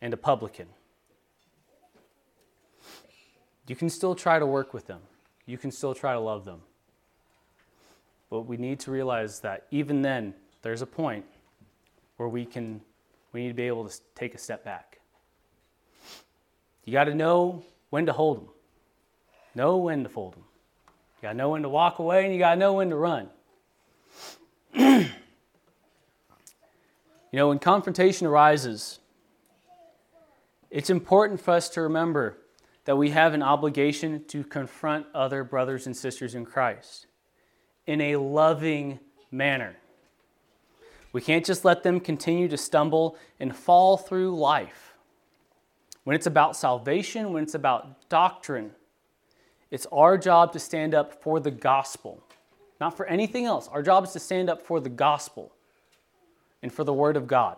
and 0.00 0.14
a 0.14 0.16
publican. 0.16 0.68
You 3.66 3.74
can 3.74 3.90
still 3.90 4.14
try 4.14 4.38
to 4.38 4.46
work 4.46 4.72
with 4.72 4.86
them, 4.86 5.00
you 5.44 5.58
can 5.58 5.70
still 5.70 5.94
try 5.94 6.12
to 6.12 6.20
love 6.20 6.44
them. 6.44 6.60
But 8.30 8.42
we 8.42 8.56
need 8.56 8.80
to 8.80 8.90
realize 8.90 9.40
that 9.40 9.66
even 9.70 10.00
then, 10.00 10.34
there's 10.62 10.82
a 10.82 10.86
point 10.86 11.24
where 12.16 12.28
we 12.28 12.46
can 12.46 12.80
we 13.32 13.42
need 13.42 13.48
to 13.48 13.54
be 13.54 13.66
able 13.66 13.88
to 13.88 14.00
take 14.14 14.36
a 14.36 14.38
step 14.38 14.64
back. 14.64 15.00
You 16.84 16.92
got 16.92 17.04
to 17.04 17.14
know 17.14 17.64
when 17.90 18.06
to 18.06 18.12
hold 18.12 18.38
them, 18.38 18.48
know 19.56 19.78
when 19.78 20.04
to 20.04 20.08
fold 20.08 20.34
them. 20.34 20.44
You 21.24 21.28
got 21.28 21.32
to 21.32 21.38
know 21.38 21.48
when 21.48 21.62
to 21.62 21.70
walk 21.70 22.00
away, 22.00 22.26
and 22.26 22.34
you 22.34 22.38
got 22.38 22.50
to 22.50 22.60
know 22.60 22.74
when 22.74 22.90
to 22.90 22.96
run. 22.96 23.30
you 24.74 25.08
know, 27.32 27.48
when 27.48 27.58
confrontation 27.58 28.26
arises, 28.26 28.98
it's 30.70 30.90
important 30.90 31.40
for 31.40 31.52
us 31.52 31.70
to 31.70 31.80
remember 31.80 32.36
that 32.84 32.98
we 32.98 33.08
have 33.08 33.32
an 33.32 33.42
obligation 33.42 34.22
to 34.26 34.44
confront 34.44 35.06
other 35.14 35.44
brothers 35.44 35.86
and 35.86 35.96
sisters 35.96 36.34
in 36.34 36.44
Christ 36.44 37.06
in 37.86 38.02
a 38.02 38.16
loving 38.16 38.98
manner. 39.30 39.76
We 41.14 41.22
can't 41.22 41.46
just 41.46 41.64
let 41.64 41.82
them 41.84 42.00
continue 42.00 42.48
to 42.48 42.58
stumble 42.58 43.16
and 43.40 43.56
fall 43.56 43.96
through 43.96 44.38
life. 44.38 44.92
When 46.02 46.14
it's 46.14 46.26
about 46.26 46.54
salvation, 46.54 47.32
when 47.32 47.44
it's 47.44 47.54
about 47.54 48.10
doctrine, 48.10 48.72
it's 49.74 49.86
our 49.90 50.16
job 50.16 50.52
to 50.52 50.60
stand 50.60 50.94
up 50.94 51.20
for 51.20 51.40
the 51.40 51.50
gospel, 51.50 52.22
not 52.80 52.96
for 52.96 53.06
anything 53.06 53.44
else. 53.44 53.66
Our 53.66 53.82
job 53.82 54.04
is 54.04 54.12
to 54.12 54.20
stand 54.20 54.48
up 54.48 54.62
for 54.62 54.78
the 54.78 54.88
gospel 54.88 55.52
and 56.62 56.72
for 56.72 56.84
the 56.84 56.92
word 56.92 57.16
of 57.16 57.26
God, 57.26 57.56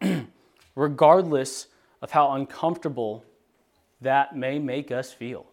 regardless 0.76 1.66
of 2.00 2.12
how 2.12 2.30
uncomfortable 2.34 3.24
that 4.02 4.36
may 4.36 4.60
make 4.60 4.92
us 4.92 5.12
feel. 5.12 5.46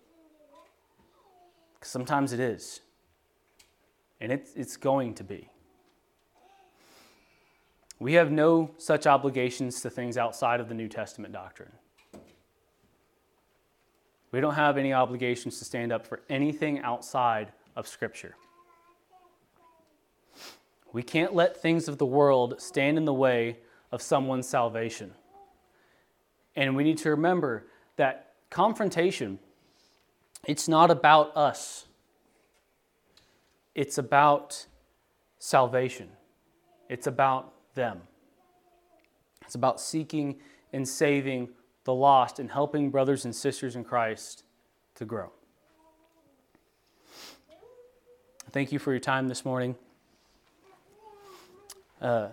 Sometimes 1.82 2.32
it 2.32 2.40
is, 2.40 2.82
and 4.22 4.32
it's, 4.32 4.54
it's 4.54 4.78
going 4.78 5.16
to 5.16 5.24
be. 5.24 5.50
We 7.98 8.14
have 8.14 8.32
no 8.32 8.70
such 8.78 9.08
obligations 9.08 9.82
to 9.82 9.90
things 9.90 10.20
outside 10.20 10.60
of 10.60 10.70
the 10.70 10.76
New 10.76 10.88
Testament 10.88 11.34
doctrine. 11.34 11.72
We 14.32 14.42
don't 14.42 14.56
have 14.56 14.78
any 14.78 14.94
obligations 14.94 15.60
to 15.60 15.66
stand 15.66 15.92
up 15.92 16.06
for 16.06 16.22
anything 16.30 16.80
outside 16.80 17.52
of 17.76 17.88
Scripture. 17.88 18.36
We 20.92 21.04
can't 21.04 21.34
let 21.34 21.62
things 21.62 21.88
of 21.88 21.98
the 21.98 22.06
world 22.06 22.62
stand 22.62 22.98
in 22.98 23.06
the 23.06 23.14
way 23.14 23.58
of 23.92 24.02
someone's 24.02 24.48
salvation. 24.48 25.14
And 26.56 26.76
we 26.76 26.84
need 26.84 26.98
to 27.00 27.10
remember 27.12 27.68
that 27.96 28.34
confrontation, 28.50 29.40
it's 30.46 30.68
not 30.68 30.90
about 30.90 31.36
us, 31.36 31.86
it's 33.76 33.98
about 33.98 34.66
salvation, 35.38 36.10
it's 36.90 37.08
about 37.08 37.54
them. 37.76 38.02
It's 39.46 39.56
about 39.56 39.82
seeking 39.82 40.36
and 40.74 40.88
saving 40.88 41.50
the 41.84 41.94
lost 41.94 42.40
and 42.40 42.52
helping 42.52 42.90
brothers 42.90 43.26
and 43.26 43.36
sisters 43.36 43.76
in 43.76 43.84
Christ 43.84 44.44
to 44.96 45.06
grow. 45.06 45.32
Thank 48.52 48.72
you 48.72 48.80
for 48.80 48.92
your 48.92 49.00
time 49.00 49.28
this 49.28 49.46
morning. 49.46 49.76
Uh, 52.02 52.30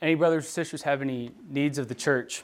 any 0.00 0.14
brothers 0.14 0.46
or 0.46 0.48
sisters 0.48 0.82
have 0.82 1.02
any 1.02 1.32
needs 1.48 1.76
of 1.78 1.88
the 1.88 1.94
church? 1.94 2.42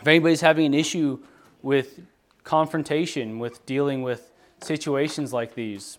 If 0.00 0.06
anybody's 0.06 0.40
having 0.40 0.66
an 0.66 0.74
issue 0.74 1.20
with 1.62 2.00
confrontation, 2.42 3.38
with 3.38 3.64
dealing 3.66 4.02
with 4.02 4.32
situations 4.60 5.32
like 5.32 5.54
these, 5.54 5.98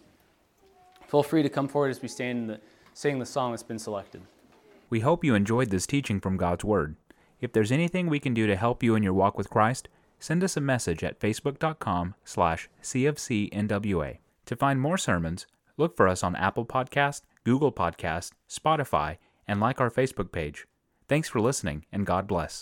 feel 1.08 1.24
free 1.24 1.44
to 1.44 1.50
come 1.50 1.68
forward 1.68 1.90
as 1.90 2.02
we 2.02 2.08
stand 2.08 2.52
and 2.52 2.60
sing 2.94 3.20
the 3.20 3.26
song 3.26 3.52
that's 3.52 3.64
been 3.64 3.80
selected. 3.80 4.22
We 4.90 5.00
hope 5.00 5.24
you 5.24 5.34
enjoyed 5.34 5.70
this 5.70 5.88
teaching 5.88 6.20
from 6.20 6.38
God's 6.38 6.64
Word. 6.66 6.96
If 7.44 7.52
there's 7.52 7.74
anything 7.74 8.08
we 8.08 8.22
can 8.22 8.34
do 8.34 8.48
to 8.48 8.56
help 8.56 8.82
you 8.82 8.96
in 8.96 9.04
your 9.04 9.14
walk 9.14 9.38
with 9.38 9.50
Christ, 9.50 9.90
send 10.18 10.46
us 10.46 10.56
a 10.56 10.62
message 10.62 11.04
at 11.04 11.20
facebook.com 11.20 12.16
slash 12.24 12.70
cfcnwa. 12.82 14.20
To 14.46 14.56
find 14.56 14.80
more 14.80 14.98
sermons, 14.98 15.46
look 15.76 15.98
for 15.98 16.08
us 16.08 16.24
on 16.24 16.38
Apple 16.38 16.66
Podcast, 16.66 17.24
Google 17.44 17.74
Podcast, 17.74 18.32
Spotify, 18.50 19.18
and 19.46 19.60
like 19.60 19.82
our 19.82 19.92
Facebook 19.92 20.32
page. 20.32 20.66
Thanks 21.10 21.28
for 21.28 21.42
listening, 21.42 21.86
and 21.92 22.06
God 22.06 22.28
bless. 22.28 22.62